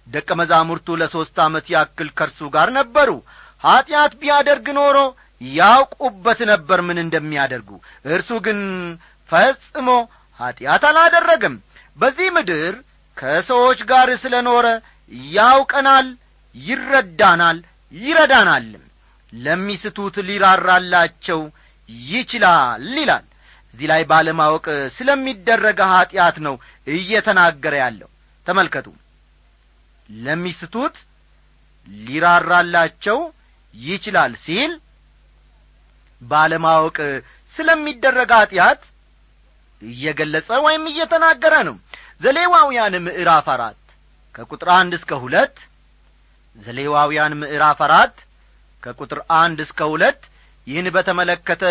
ደቀ 0.08 0.30
መዛሙርቱ 0.40 0.88
ለሦስት 1.02 1.38
ዓመት 1.46 1.66
ያክል 1.74 2.10
ከርሱ 2.18 2.40
ጋር 2.56 2.70
ነበሩ። 2.78 3.10
ኀጢአት 3.64 4.14
ቢያደርግ 4.22 4.68
ኖሮ 4.78 4.98
ያውቁበት 5.52 6.40
ነበር 6.52 6.80
ምን 6.88 6.98
እንደሚያደርጉ። 7.04 7.70
እርሱ 8.08 8.30
ግን 8.46 8.60
ፈጽሞ 9.30 9.88
ኀጢአት 10.40 10.84
አላደረገም። 10.90 11.56
በዚህ 11.98 12.28
ምድር 12.36 12.74
ከሰዎች 13.18 13.80
ጋር 13.92 14.10
ስለ 14.24 14.36
ኖረ 14.48 14.68
ያውቀናል 15.34 16.08
ይረዳናል 16.56 17.58
ይረዳናልም 17.94 18.84
ለሚስቱት 19.34 20.16
ሊራራላቸው 20.28 21.42
ይችላል 22.10 22.86
ይላል። 22.98 23.26
እዚህ 23.74 23.88
ላይ 23.92 24.02
ባለማወቅ 24.12 24.66
ስለሚደረገ 24.98 25.80
ኀጢአት 25.92 26.38
ነው 26.46 26.56
እየተናገረ 26.96 27.74
ያለው። 27.84 28.10
ተመልከቱ። 28.48 28.88
ለሚስቱት 30.10 30.96
ሊራራላቸው 31.88 33.20
ይችላል 33.74 34.34
ሲል 34.44 34.72
ባለማወቅ 36.22 36.98
ስለሚደረግ 37.56 38.32
ኀጢአት 38.38 38.82
እየገለጸ 39.82 40.50
ወይም 40.66 40.84
እየተናገረ 40.92 41.54
ነው 41.68 41.76
ዘሌዋውያን 42.22 42.94
ምዕራፍ 43.06 43.48
አራት 43.56 43.80
ከቁጥር 44.36 44.70
አንድ 44.78 44.94
እስከ 44.98 45.12
ሁለት 45.24 45.58
ዘሌዋውያን 46.56 47.34
ምዕራፍ 47.42 47.80
አራት 47.88 48.16
ከቁጥር 48.84 49.20
አንድ 49.38 49.60
እስከ 49.66 49.80
ሁለት 49.92 50.22
ይህን 50.68 50.88
በተመለከተ 50.96 51.64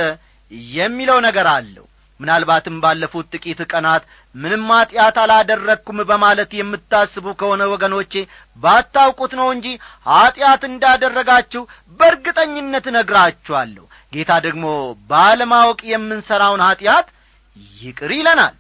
የሚለው 0.75 1.19
ነገር 1.27 1.47
አለው። 1.53 1.87
ምናልባትም 2.21 2.77
ባለፉት 2.83 3.27
ጥቂት 3.35 3.61
ቀናት 3.71 4.03
ምንም 4.35 4.67
ኀጢአት 4.73 5.17
አላደረግኩም 5.23 5.99
በማለት 6.11 6.51
የምታስቡ 6.59 7.27
ከሆነ 7.41 7.63
ወገኖቼ 7.73 8.13
ባታውቁት 8.63 9.33
ነው 9.41 9.49
እንጂ 9.55 9.67
ኀጢአት 10.07 10.63
እንዳደረጋችሁ 10.71 11.63
በእርግጠኝነት 12.01 12.87
እነግራችኋለሁ። 12.93 13.85
ጌታ 14.13 14.33
ደግሞ 14.47 14.65
ባለማወቅ 15.11 15.81
የምንሠራውን 15.93 16.63
ኀጢአት 16.67 17.09
ይቅር 17.81 18.13
ይለናል። 18.19 18.55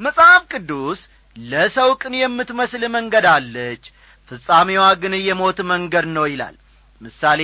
መጽሐፍ 0.00 0.42
ቅዱስ 0.52 1.00
ለሰው 1.44 1.90
ቅን 2.00 2.14
የምትመስል 2.18 2.82
መንገድ 2.94 3.26
አለች 3.32 3.84
ፍጻሜዋ 4.30 4.84
ግን 5.02 5.14
የሞት 5.20 5.58
መንገድ 5.70 6.06
ነው 6.16 6.24
ይላል። 6.30 6.56
ምሳሌ 7.00 7.42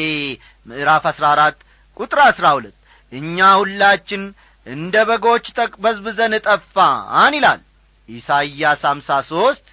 ምዕራፍ 0.67 1.05
አሥራ 1.11 1.25
አራት 1.35 1.59
ቁጥር 1.97 2.21
አሥራ 2.25 2.47
ሁለት 2.57 2.77
እኛ 3.13 3.47
ሁላችን 3.61 4.23
እንደ 4.67 4.95
በጎች 5.09 5.47
ተቅበዝብዘን 5.59 6.35
ጠፋን 6.47 7.35
ይላል። 7.39 7.61
ኢሳይያስ 8.09 8.83
አምሳ 8.91 9.19
ሦስት 9.31 9.67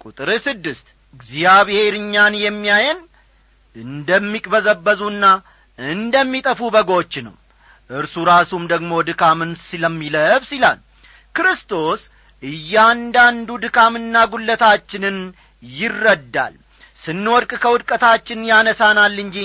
ቁጥር 0.00 0.30
ስድስት 0.46 0.86
እግዚአብሔር 1.14 1.94
እኛን 2.00 2.34
የሚያየን 2.42 3.00
እንደሚቅበዘበዙና 3.76 5.24
እንደሚጠፉ 5.78 6.60
በጎች 6.74 7.14
ነው። 7.26 7.34
እርሱ 7.90 8.14
ራሱም 8.30 8.62
ደግሞ 8.72 8.92
ድካምን 9.08 9.50
ስለሚለብስ 9.66 10.50
ይላል። 10.56 10.78
ክርስቶስ 11.34 12.00
እያንዳንዱ 12.42 13.48
ድካምና 13.64 14.16
ጒለታችንን 14.32 15.18
ይረዳል። 15.62 16.54
ስንወድቅ 17.02 17.52
ከውድቀታችን 17.62 18.40
ያነሳናል 18.50 19.16
እንጂ 19.24 19.36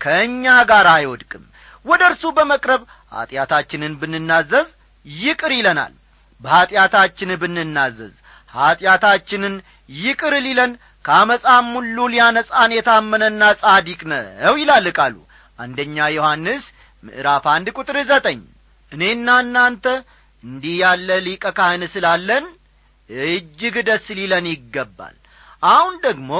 ከእኛ 0.00 0.44
ጋር 0.70 0.86
አይወድቅም። 0.92 1.44
ወደ 1.86 2.02
እርሱ 2.10 2.22
በመቅረብ 2.36 2.82
ኀጢአታችንን 3.14 3.92
ብንናዘዝ 4.00 4.68
ይቅር 5.06 5.52
ይለናል። 5.58 5.92
በኀጢአታችን 6.40 7.30
ብንናዘዝ 7.42 8.14
ኀጢአታችንን 8.52 9.54
ይቅር 9.98 10.34
ሊለን 10.46 10.72
ከአመፃም 11.04 11.66
ሁሉ 11.76 11.98
ሊያነጻን 12.12 12.70
የታመነና 12.76 13.42
ጻዲቅ 13.62 14.00
ነው 14.12 14.54
ይላል 14.60 14.86
ቃሉ። 14.98 15.16
አንደኛ 15.58 15.96
ዮሐንስ 16.16 16.64
ምዕራፍ 17.02 17.44
አንድ 17.54 17.68
ቁጥር 17.78 17.96
ዘጠኝ። 18.10 18.40
እኔና 18.92 19.28
እናንተ 19.44 19.84
እንዲህ 20.44 20.74
ያለ 20.82 21.08
ሊቀ 21.26 21.44
ካህን 21.56 21.82
ስላለን 21.94 22.44
እጅግ 23.28 23.76
ደስ 23.88 24.06
ሊለን 24.18 24.46
ይገባል። 24.52 25.16
አሁን 25.68 25.94
ደግሞ 26.06 26.30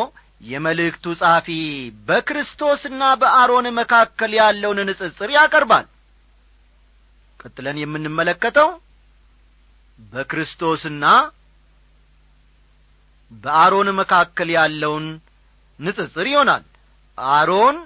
የመልእክቱ 0.43 1.07
ጸሐፊ 1.21 1.49
በክርስቶስና 2.09 3.03
በአሮን 3.21 3.67
መካከል 3.81 4.33
ያለውን 4.41 4.79
ንጽጽር 4.89 5.31
ያቀርባል። 5.37 5.87
ቀጥለን 7.41 7.77
የምንመለከተው 7.81 8.71
በክርስቶስና 10.13 11.05
በአሮን 13.33 13.89
መካከል 14.01 14.49
ያለውን 14.57 15.07
ንጽጽር 15.79 16.27
ይሆናል። 16.31 16.65
አሮን 17.19 17.77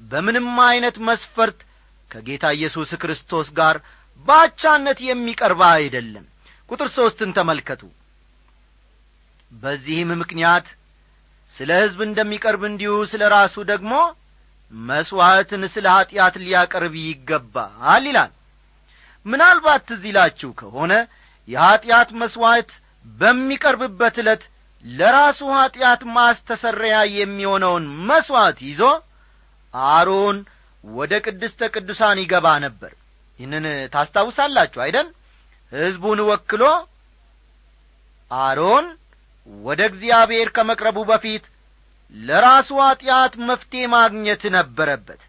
በምንም 0.00 0.48
ዐይነት 0.64 0.96
መስፈርት 1.08 1.58
ከጌታ 2.10 2.44
ኢየሱስ 2.56 2.90
ክርስቶስ 3.02 3.48
ጋር 3.58 3.76
ባቻነት 4.26 4.98
የሚቀርባ 5.04 5.62
አይደለም። 5.76 6.24
ቁጥር 6.70 6.88
ሦስትን 6.96 7.30
ተመልከቱ። 7.36 7.82
በዚህም 9.52 10.10
ምክንያት 10.20 10.66
ስለ 11.56 11.70
ሕዝብ 11.80 12.00
እንደሚቀርብ 12.02 12.62
እንዲሁ 12.68 12.92
ስለ 13.12 13.22
ራሱ 13.32 13.54
ደግሞ 13.70 13.92
መሥዋዕትን 14.72 15.62
ስለ 15.74 15.86
ኀጢአት 15.94 16.34
ሊያቀርብ 16.42 16.94
ይገባል 17.02 18.04
ይላል። 18.10 18.30
ምናልባት 19.26 19.82
ትዝ 19.88 20.04
ከሆነ 20.58 20.92
የኀጢአት 21.48 22.10
መሥዋዕት 22.20 22.70
በሚቀርብበት 23.04 24.16
ዕለት 24.22 24.42
ለራሱ 24.84 25.40
ኀጢአት 25.54 26.02
ማስተሰረያ 26.14 26.96
የሚሆነውን 27.14 27.84
መሥዋዕት 28.08 28.58
ይዞ 28.68 28.82
አሮን 29.74 30.38
ወደ 30.84 31.12
ቅድስተ 31.24 31.60
ቅዱሳን 31.74 32.18
ይገባ 32.22 32.46
ነበር 32.64 32.92
ይህንን 33.40 33.64
ታስታውሳላችሁ 33.92 34.80
አይደን 34.84 35.08
ሕዝቡን 35.72 36.20
ወክሎ 36.28 36.62
አሮን 38.30 38.86
ወደ 39.64 39.80
እግዚአብሔር 39.90 40.48
ከመቅረቡ 40.56 40.98
በፊት 41.10 41.44
ለራሱ 42.14 42.70
ኀጢአት 42.82 43.32
መፍትሔ 43.48 43.82
ማግኘት 43.94 44.42
ነበረበት። 44.56 45.20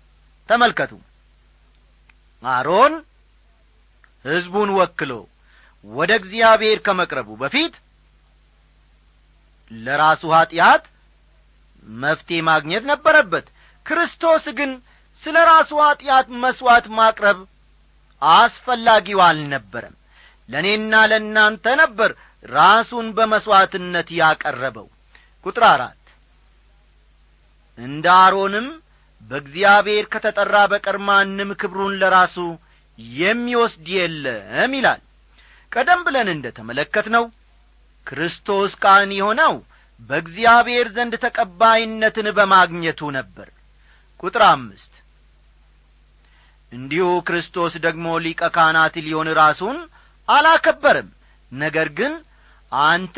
ተመልከቱ። 0.49 0.91
አሮን 2.43 2.93
ሕዝቡን 4.25 4.69
ወክሎ 4.77 5.11
ወደ 5.85 6.11
እግዚአብሔር 6.21 6.79
ከመቅረቡ 6.85 7.29
በፊት 7.41 7.73
ለራሱ 9.71 10.23
ኀጢአት 10.35 10.83
መፍትሔ 11.99 12.39
ማግኘት 12.49 12.83
ነበረበት። 12.91 13.45
ክርስቶስ 13.85 14.45
ግን 14.57 14.71
ስለ 15.23 15.37
ራሱ 15.49 15.71
ኀጢአት 15.83 16.27
መሥዋዕት 16.43 16.85
ማቅረብ 16.97 17.39
አስፈላጊው 18.21 19.19
አልነበረም። 19.27 19.95
ለእኔና 20.49 20.93
ለእናንተ 21.09 21.65
ነበር 21.81 22.11
ራሱን 22.45 23.07
በመሥዋዕትነት 23.17 24.09
ያቀረበው። 24.19 24.87
ቁጥር 25.45 25.63
አራት 25.69 25.97
እንደ 27.77 28.05
አሮንም 28.23 28.67
በእግዚአብሔር 29.21 30.05
ከተጠራ 30.13 30.55
በቀር 30.71 30.97
ማንም 31.07 31.49
ክብሩን 31.61 31.93
ለራሱ 32.01 32.37
የሚወስድ 33.17 33.87
የለም 33.95 34.71
ይላል። 34.77 35.01
ቀደም 35.71 36.01
ብለን 36.05 36.29
እንደ 36.33 36.47
ተመለከትነው 36.57 37.25
ክርስቶስ 38.07 38.71
ካህን 38.81 39.11
የሆነው 39.17 39.53
በእግዚአብሔር 40.01 40.87
ዘንድ 40.95 41.13
ተቀባይነትን 41.23 42.27
በማግኘቱ 42.37 43.09
ነበር። 43.17 43.47
ቁጥር 44.19 44.43
አምስት 44.49 44.93
እንዲሁ 46.71 47.07
ክርስቶስ 47.27 47.73
ደግሞ 47.85 48.05
ሊቀ 48.25 48.41
ካህናት 48.55 48.95
ሊሆን 49.05 49.29
ራሱን 49.39 49.77
አላከበርም። 50.27 51.09
ነገር 51.51 51.87
ግን 51.97 52.13
አንተ 52.71 53.17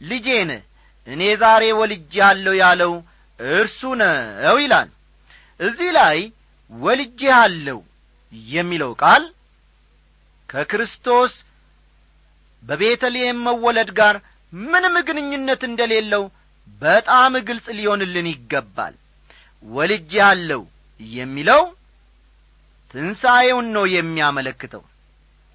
ልጄ 0.00 0.28
ነህ 0.50 0.62
እኔ 1.06 1.22
ዛሬ 1.42 1.64
ወልጄሃለሁ 1.80 2.54
ያለው 2.62 2.92
እርሱ 3.40 3.80
ነው 4.02 4.56
ይላል። 4.62 4.90
እዚህ 5.60 5.90
ላይ 5.98 6.18
ወልጄሃለሁ 6.72 7.78
የሚለው 8.50 8.92
ቃል 9.02 9.24
ከክርስቶስ 10.48 11.32
በቤተልሔም 12.62 13.38
መወለድ 13.46 13.90
ጋር 13.98 14.16
ምንም 14.52 14.94
ግንኙነት 15.08 15.62
እንደሌለው 15.68 16.24
በጣም 16.82 17.32
ግልጽ 17.48 17.66
ሊሆንልን 17.78 18.26
ይገባል። 18.32 18.94
ወልጄሃለሁ 19.64 20.60
የሚለው 21.00 21.62
ትንሣኤውን 22.94 23.66
ነው 23.76 23.84
የሚያመለክተው። 23.92 24.82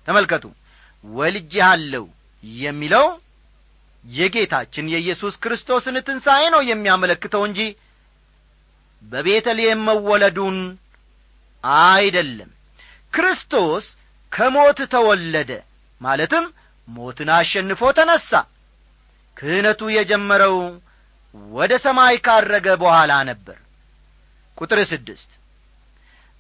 ተመልከቱ። 0.08 0.46
ወልጄሃለሁ 1.04 2.06
የሚለው 2.62 3.08
የጌታችን 4.06 4.86
የኢየሱስ 4.94 5.36
ክርስቶስን 5.44 5.96
ትንሣኤ 6.08 6.44
ነው 6.54 6.62
የሚያመለክተው 6.70 7.42
እንጂ 7.48 7.62
በቤተልሔም 9.04 9.82
መወለዱን 9.88 10.58
አይደለም። 11.86 12.52
ክርስቶስ 13.14 13.86
ከሞት 14.32 14.80
ተወለደ 14.94 15.52
ማለትም 16.02 16.46
ሞትን 16.88 17.30
አሸንፎ 17.36 17.82
ተነሣ። 17.98 18.32
ክህነቱ 19.38 19.82
የጀመረው 19.96 20.56
ወደ 21.52 21.74
ሰማይ 21.84 22.16
ካረገ 22.26 22.68
በኋላ 22.82 23.14
ነበር። 23.30 23.58
ቁጥር 24.58 24.80
ስድስት 24.92 25.30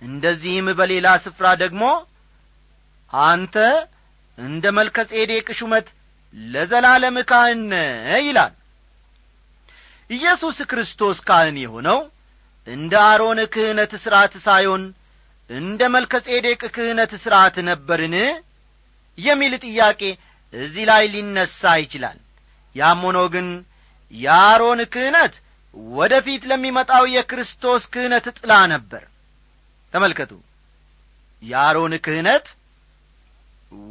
እንደዚህም 0.02 0.68
በሌላ 0.80 1.08
ስፍራ 1.26 1.48
ደግሞ 1.64 1.84
አንተ 3.14 3.56
እንደ 4.38 4.66
መልከ 4.78 4.98
ጼዴቅ 5.12 5.48
ሹመት 5.60 5.88
ለዘላለም 6.34 7.18
ካህን 7.30 7.64
ይላል። 8.26 8.54
ኢየሱስ 10.10 10.58
ክርስቶስ 10.72 11.18
ካህን 11.28 11.58
የሆነው 11.64 12.00
እንደ 12.68 12.94
አሮን 13.10 13.40
ክህነት 13.54 13.92
ሥርዓት 14.04 14.34
ሳይሆን 14.46 14.84
እንደ 15.50 15.82
መልከ 15.96 16.14
ጼዴቅ 16.28 16.62
ክህነት 16.76 17.12
ሥርዓት 17.24 17.56
ነበርን? 17.70 18.16
የሚል 19.18 19.54
ጥያቄ 19.66 20.02
እዚህ 20.54 20.84
ላይ 20.90 21.04
ሊነሣ 21.14 21.62
ይችላል። 21.84 22.18
ያም 22.76 23.02
ሆኖ 23.06 23.20
ግን 23.34 23.48
የአሮን 24.14 24.80
ክህነት 24.94 25.34
ወደ 25.94 26.14
ፊት 26.26 26.44
ለሚመጣው 26.50 27.04
የክርስቶስ 27.16 27.84
ክህነት 27.94 28.26
ጥላ 28.38 28.54
ነበር 28.74 29.04
ተመልከቱ። 29.98 30.32
የአሮን 31.44 31.94
ክህነት 32.06 32.46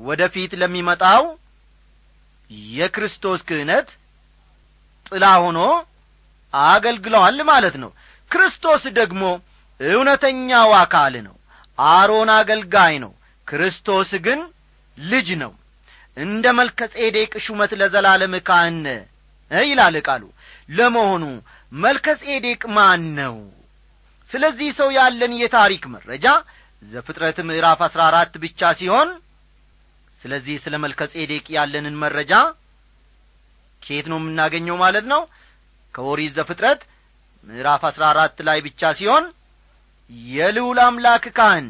ወደ 0.07 0.23
ፊት 0.35 0.53
ለሚመጣው 0.61 1.23
የክርስቶስ 2.75 3.41
ክህነት 3.49 3.89
ጥላ 5.07 5.25
ሆኖ 5.43 5.59
አገልግለዋል 6.55 7.39
ማለት 7.51 7.77
ነው። 7.83 7.91
ክርስቶስ 8.31 8.83
ደግሞ 8.99 9.23
እውነተኛው 9.81 10.71
አካል 10.81 11.15
ነው 11.27 11.35
አሮን 11.79 12.31
አገልጋይ 12.37 12.95
ነው። 13.05 13.13
ክርስቶስ 13.47 14.11
ግን 14.27 14.41
ልጅ 14.99 15.29
ነው። 15.43 15.53
እንደ 16.17 16.45
መልከ 16.59 16.81
ጼዴቅ 16.95 17.33
ሹመት 17.47 17.73
ለዘላለም 17.81 18.35
ካህን 18.47 18.85
ይላል 19.51 19.97
ቃሉ። 20.07 20.23
ለመሆኑ 20.69 21.25
መልከ 21.73 22.07
ጼዴቅ 22.23 22.63
ማን 22.77 23.03
ነው 23.19 23.37
ስለዚህ 24.31 24.69
ሰው 24.79 24.89
ያለን 24.97 25.33
የታሪክ 25.41 25.85
መረጃ 25.95 26.27
ዘፍጥረት 26.83 27.39
ምዕራፍ 27.49 27.81
አሥራ 27.87 28.01
አራት 28.11 28.35
ብቻ 28.45 28.71
ሲሆን 28.81 29.09
ስለዚህ 30.23 30.57
ስለ 30.65 30.75
መልከ 30.85 31.01
ጼዴቅ 31.13 31.47
ያለንን 31.57 31.97
መረጃ 32.03 32.33
ከየት 33.83 34.07
ነው 34.11 34.19
የምናገኘው 34.21 34.77
ማለት 34.83 35.07
ነው? 35.13 35.21
ከኦሪት 35.95 36.33
ዘፍጥረት 36.39 36.81
ምዕራፍ 37.47 37.83
አሥራ 37.89 38.03
አራት 38.13 38.39
ላይ 38.49 38.59
ብቻ 38.67 38.91
ሲሆን 38.99 39.25
የልዑል 40.31 40.79
አምላክ 40.87 41.25
ካህን 41.37 41.67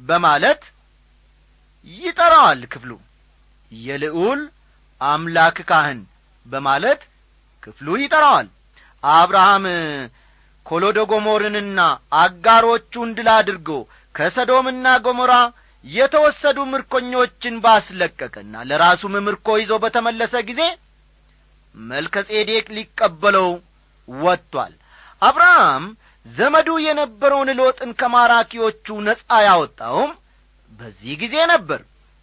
በማለት 0.00 0.62
ይጠራዋል 1.86 2.62
ክፍሉ። 2.72 2.90
የልዑል 3.72 4.40
አምላክ 5.00 5.58
ካህን 5.70 6.00
በማለት 6.46 7.02
ክፍሉ 7.62 7.88
ይጠራዋል። 8.02 8.48
አብርሃም 9.02 9.64
ኮሎዶጎሞርንና 10.70 11.80
አጋሮቹን 12.20 13.08
ድል 13.16 13.28
አድርጎ 13.34 13.68
ከሰዶምና 14.14 14.86
ገሞራ 15.04 15.32
የተወሰዱ 15.84 16.58
ምርኮኞችን 16.72 17.54
ባስለቀቀና 17.64 18.54
ለራሱም 18.70 19.14
ምርኮ 19.26 19.48
ይዞ 19.60 19.72
በተመለሰ 19.84 20.34
ጊዜ 20.48 20.62
መልከ 21.74 22.14
ጼዴቅ 22.28 22.66
ሊቀበለው 22.76 23.48
ወጥቷል። 24.08 24.72
አብርሃም 25.22 25.84
ዘመዱ 26.26 26.68
የነበረውን 26.86 27.50
ሎጥን 27.60 27.90
ከማራኪዎቹ 28.00 28.86
ነጻ 29.06 29.28
ያወጣውም 29.46 30.10
በዚህ 30.72 31.14
ጊዜ 31.22 31.36
ነበር። 31.52 31.80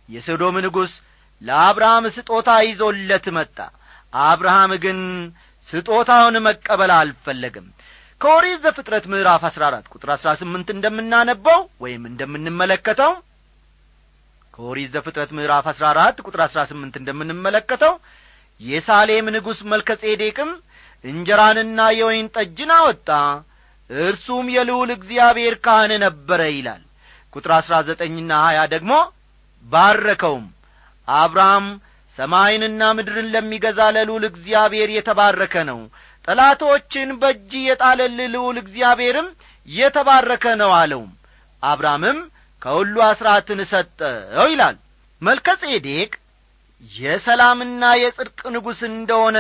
የሶዶም 0.10 0.58
ንጉሥ 0.66 0.94
ለአብርሃም 1.42 2.06
ስጦታ 2.16 2.50
ይዞለት 2.68 3.26
መጣ። 3.38 3.58
አብርሃም 4.14 4.72
ግን 4.84 5.00
ስጦታውን 5.70 6.36
መቀበል 6.46 6.92
አልፈለግም 6.98 7.66
ከኦሪት 8.22 8.60
ዘፍጥረት 8.64 9.06
ምዕራፍ 9.12 9.44
አሥራ 9.48 9.64
አራት 9.70 9.86
ቁጥር 9.94 10.10
አሥራ 10.14 10.30
ስምንት 10.40 10.70
እንደምናነበው 10.76 11.60
ወይም 11.84 12.04
እንደምንመለከተው 12.10 13.12
ከኦሪት 14.54 14.90
ዘፍጥረት 14.96 15.32
ምዕራፍ 15.38 15.66
አሥራ 15.72 15.86
አራት 15.94 16.18
ቁጥር 16.26 16.42
አሥራ 16.46 16.62
ስምንት 16.72 16.96
እንደምንመለከተው 17.02 17.94
የሳሌም 18.62 19.28
ንጉሥ 19.36 19.60
መልከ 19.72 19.90
ጼዴቅም 20.04 20.52
እንጀራንና 21.04 21.80
የወይን 21.98 22.28
ጠጅን 22.36 22.72
አወጣ 22.78 23.10
እርሱም 23.90 24.48
የልዑል 24.56 24.90
እግዚአብሔር 24.96 25.56
ካህን 25.66 25.92
ነበረ 26.06 26.42
ይላል። 26.54 26.82
ቁጥር 27.34 27.52
አሥራ 27.58 27.76
ዘጠኝና 27.88 28.32
ሀያ 28.46 28.60
ደግሞ 28.74 28.94
ባረከውም 29.66 30.46
አብርሃም 31.08 31.68
ሰማይንና 32.18 32.84
ምድርን 32.98 33.28
ለሚገዛ 33.34 33.80
ለልዑል 33.96 34.24
እግዚአብሔር 34.30 34.90
የተባረከ 34.94 35.56
ነው 35.70 35.80
ጠላቶችን 36.28 37.10
በእጅ 37.22 37.52
የጣለል 37.66 38.18
ልዑል 38.34 38.58
እግዚአብሔርም 38.62 39.28
የተባረከ 39.68 40.46
ነው 40.62 40.72
አለውም 40.80 41.12
አብርሃምም 41.64 42.20
ከሁሉ 42.62 42.96
አሥራትን 43.08 43.60
ሰጠው 43.72 44.48
ይላል። 44.52 44.76
መልከ 45.22 45.48
ጼዴቅ 45.64 46.12
የሰላምና 46.92 47.84
የጽድቅ 48.02 48.40
ንጉሥ 48.56 48.80
እንደሆነ 48.90 49.38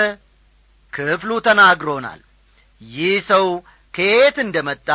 ክፍሉ 0.93 1.31
ተናግሮናል። 1.47 2.21
ይህ 2.81 3.15
ሰው 3.29 3.45
ከየት 3.93 4.37
እንደ 4.45 4.57
መጣ 4.69 4.89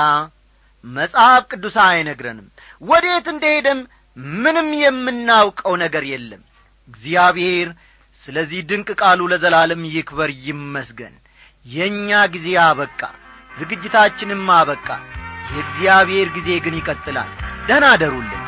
መጽሐፍ 0.85 1.43
ቅዱስ 1.51 1.77
አይነግረንም። 1.85 2.49
ወዴት 2.83 3.27
እንደሄደም 3.33 3.81
ምንም 4.41 4.69
የምናውቀው 4.81 5.75
ነገር 5.85 6.05
የለም። 6.11 6.43
እግዚአብሔር 6.89 7.69
ስለዚህ 8.23 8.61
ድንቅ 8.71 8.89
ቃሉ 9.01 9.21
ለዘላለም 9.33 9.83
ይክበር 9.93 10.31
ይመስገን 10.47 11.15
የእኛ 11.66 12.11
ጊዜ 12.35 12.48
አበቃ 12.64 13.01
ዝግጅታችንም 13.51 14.44
አበቃ። 14.55 14.87
የእግዚአብሔር 15.51 16.29
ጊዜ 16.37 16.48
ግን 16.64 16.77
ይቀጥላል። 16.79 17.31
ደህና 17.68 17.87
አደሩልን 17.94 18.42